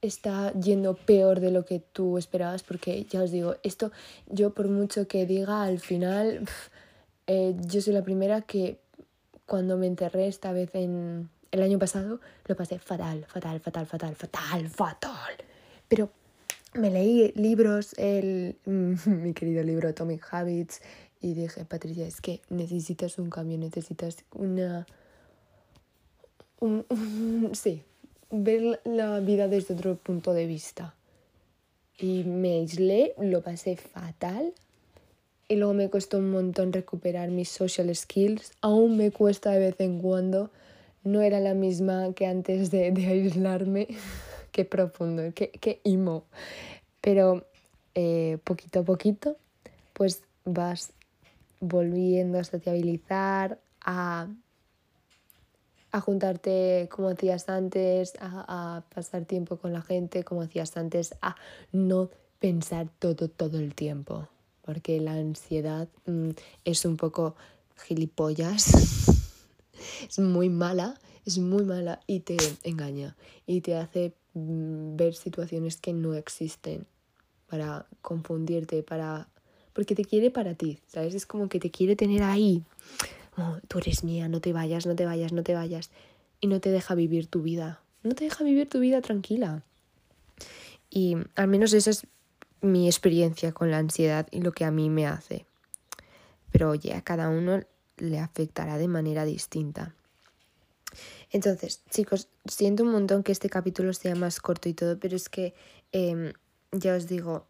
está 0.00 0.52
yendo 0.54 0.94
peor 0.94 1.40
de 1.40 1.50
lo 1.50 1.64
que 1.64 1.80
tú 1.80 2.16
esperabas, 2.16 2.62
porque 2.62 3.04
ya 3.04 3.22
os 3.22 3.30
digo, 3.30 3.56
esto 3.62 3.92
yo 4.26 4.54
por 4.54 4.68
mucho 4.68 5.06
que 5.06 5.26
diga, 5.26 5.62
al 5.62 5.78
final, 5.78 6.48
eh, 7.26 7.54
yo 7.66 7.82
soy 7.82 7.92
la 7.92 8.02
primera 8.02 8.40
que 8.42 8.80
cuando 9.46 9.76
me 9.76 9.86
enterré 9.86 10.26
esta 10.26 10.52
vez 10.52 10.70
en 10.74 11.28
el 11.50 11.62
año 11.62 11.78
pasado, 11.78 12.20
lo 12.46 12.56
pasé 12.56 12.78
fatal, 12.78 13.26
fatal, 13.26 13.60
fatal, 13.60 13.86
fatal, 13.86 14.14
fatal, 14.14 14.68
fatal. 14.68 15.34
Pero 15.88 16.10
me 16.74 16.90
leí 16.90 17.32
libros, 17.34 17.94
el, 17.98 18.56
mi 18.64 19.34
querido 19.34 19.62
libro 19.62 19.88
Atomic 19.88 20.26
Habits, 20.32 20.80
y 21.20 21.34
dije, 21.34 21.66
Patricia, 21.66 22.06
es 22.06 22.22
que 22.22 22.40
necesitas 22.48 23.18
un 23.18 23.28
cambio, 23.28 23.58
necesitas 23.58 24.24
una... 24.32 24.86
Un, 26.60 26.84
sí, 27.54 27.82
ver 28.30 28.80
la 28.84 29.20
vida 29.20 29.48
desde 29.48 29.74
otro 29.74 29.96
punto 29.96 30.32
de 30.32 30.46
vista. 30.46 30.94
Y 31.98 32.24
me 32.24 32.60
aislé, 32.60 33.14
lo 33.18 33.42
pasé 33.42 33.76
fatal. 33.76 34.52
Y 35.48 35.56
luego 35.56 35.74
me 35.74 35.90
costó 35.90 36.18
un 36.18 36.30
montón 36.30 36.72
recuperar 36.72 37.30
mis 37.30 37.48
social 37.48 37.94
skills. 37.94 38.52
Aún 38.60 38.96
me 38.96 39.10
cuesta 39.10 39.50
de 39.50 39.58
vez 39.58 39.80
en 39.80 40.00
cuando. 40.00 40.50
No 41.02 41.22
era 41.22 41.40
la 41.40 41.54
misma 41.54 42.12
que 42.14 42.26
antes 42.26 42.70
de, 42.70 42.92
de 42.92 43.06
aislarme. 43.06 43.88
qué 44.52 44.64
profundo, 44.64 45.22
qué, 45.34 45.50
qué 45.50 45.80
imo. 45.84 46.24
Pero 47.00 47.46
eh, 47.94 48.38
poquito 48.44 48.80
a 48.80 48.84
poquito, 48.84 49.36
pues 49.92 50.22
vas 50.44 50.92
volviendo 51.60 52.38
a 52.38 52.44
sociabilizar, 52.44 53.58
a, 53.80 54.28
a 55.92 56.00
juntarte 56.00 56.88
como 56.90 57.08
hacías 57.08 57.48
antes, 57.48 58.14
a, 58.20 58.82
pasar 58.94 59.24
tiempo 59.24 59.56
con 59.56 59.72
la 59.72 59.82
gente 59.82 60.24
como 60.24 60.42
hacías 60.42 60.76
antes, 60.76 61.14
a 61.20 61.36
no 61.72 62.10
pensar 62.38 62.88
todo, 62.98 63.28
todo 63.28 63.58
el 63.58 63.74
tiempo, 63.74 64.28
porque 64.62 65.00
la 65.00 65.14
ansiedad 65.14 65.88
mm, 66.06 66.30
es 66.64 66.84
un 66.84 66.96
poco 66.96 67.36
gilipollas, 67.76 68.72
es 70.08 70.18
muy 70.18 70.48
mala, 70.48 70.98
es 71.26 71.38
muy 71.38 71.64
mala 71.64 72.00
y 72.06 72.20
te 72.20 72.36
engaña 72.62 73.16
y 73.46 73.60
te 73.60 73.76
hace 73.76 74.14
mm, 74.34 74.96
ver 74.96 75.14
situaciones 75.14 75.76
que 75.76 75.92
no 75.92 76.14
existen 76.14 76.86
para 77.46 77.86
confundirte, 78.00 78.82
para 78.82 79.28
porque 79.72 79.94
te 79.94 80.04
quiere 80.04 80.30
para 80.30 80.54
ti, 80.54 80.78
¿sabes? 80.86 81.14
Es 81.14 81.26
como 81.26 81.48
que 81.48 81.60
te 81.60 81.70
quiere 81.70 81.96
tener 81.96 82.22
ahí. 82.22 82.64
Oh, 83.36 83.58
tú 83.68 83.78
eres 83.78 84.04
mía, 84.04 84.28
no 84.28 84.40
te 84.40 84.52
vayas, 84.52 84.86
no 84.86 84.94
te 84.96 85.06
vayas, 85.06 85.32
no 85.32 85.42
te 85.42 85.54
vayas. 85.54 85.90
Y 86.40 86.46
no 86.46 86.60
te 86.60 86.70
deja 86.70 86.94
vivir 86.94 87.26
tu 87.26 87.42
vida. 87.42 87.80
No 88.02 88.14
te 88.14 88.24
deja 88.24 88.44
vivir 88.44 88.68
tu 88.68 88.80
vida 88.80 89.00
tranquila. 89.00 89.62
Y 90.90 91.16
al 91.36 91.48
menos 91.48 91.72
esa 91.72 91.90
es 91.90 92.06
mi 92.60 92.86
experiencia 92.86 93.52
con 93.52 93.70
la 93.70 93.78
ansiedad 93.78 94.26
y 94.30 94.40
lo 94.40 94.52
que 94.52 94.64
a 94.64 94.70
mí 94.70 94.90
me 94.90 95.06
hace. 95.06 95.46
pero 96.50 96.70
oye, 96.70 96.94
a 96.94 97.02
cada 97.02 97.28
uno 97.28 97.62
le 97.96 98.18
afectará 98.18 98.76
de 98.76 98.88
manera 98.88 99.24
distinta. 99.24 99.94
Entonces, 101.30 101.82
chicos, 101.90 102.28
siento 102.44 102.82
un 102.82 102.90
montón 102.90 103.22
que 103.22 103.30
este 103.30 103.48
capítulo 103.48 103.92
sea 103.92 104.16
más 104.16 104.40
corto 104.40 104.68
y 104.68 104.74
todo, 104.74 104.98
pero 104.98 105.14
es 105.14 105.28
que 105.28 105.54
em, 105.92 106.32
ya 106.72 106.96
os 106.96 107.06
digo, 107.06 107.46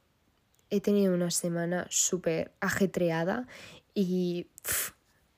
he 0.68 0.80
tenido 0.80 1.14
una 1.14 1.30
semana 1.30 1.86
súper 1.88 2.52
ajetreada 2.60 3.46
y 3.94 4.48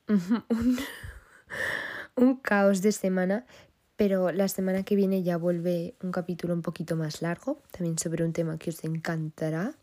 un, 2.17 2.37
caos 2.37 2.83
de 2.83 2.93
semana, 2.93 3.47
pero 3.97 4.33
la 4.33 4.49
semana 4.49 4.83
que 4.83 4.97
viene 4.97 5.23
ya 5.23 5.37
vuelve 5.37 5.95
un 6.03 6.13
capítulo 6.13 6.55
un 6.55 6.63
poquito 6.63 6.97
más 6.97 7.23
largo, 7.23 7.63
también 7.71 7.99
sobre 7.99 8.25
un 8.25 8.33
tema 8.33 8.59
que 8.59 8.71
os 8.71 8.83
encantará. 8.85 9.75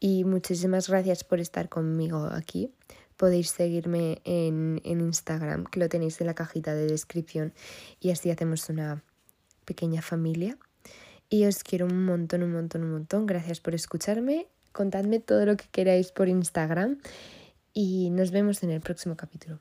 Y 0.00 0.24
muchísimas 0.24 0.88
gracias 0.88 1.24
por 1.24 1.40
estar 1.40 1.68
conmigo 1.68 2.28
aquí. 2.32 2.72
Podéis 3.16 3.50
seguirme 3.50 4.20
en, 4.24 4.80
en 4.84 5.00
Instagram, 5.00 5.64
que 5.64 5.80
lo 5.80 5.88
tenéis 5.88 6.20
en 6.20 6.26
la 6.26 6.34
cajita 6.34 6.74
de 6.74 6.86
descripción, 6.86 7.54
y 8.00 8.10
así 8.10 8.30
hacemos 8.30 8.68
una 8.68 9.02
pequeña 9.64 10.02
familia. 10.02 10.58
Y 11.30 11.46
os 11.46 11.64
quiero 11.64 11.86
un 11.86 12.04
montón, 12.04 12.42
un 12.42 12.52
montón, 12.52 12.84
un 12.84 12.92
montón. 12.92 13.26
Gracias 13.26 13.60
por 13.60 13.74
escucharme. 13.74 14.46
Contadme 14.72 15.20
todo 15.20 15.46
lo 15.46 15.56
que 15.56 15.64
queráis 15.70 16.12
por 16.12 16.28
Instagram. 16.28 16.98
Y 17.74 18.10
nos 18.10 18.30
vemos 18.30 18.62
en 18.62 18.70
el 18.70 18.80
próximo 18.80 19.16
capítulo. 19.16 19.58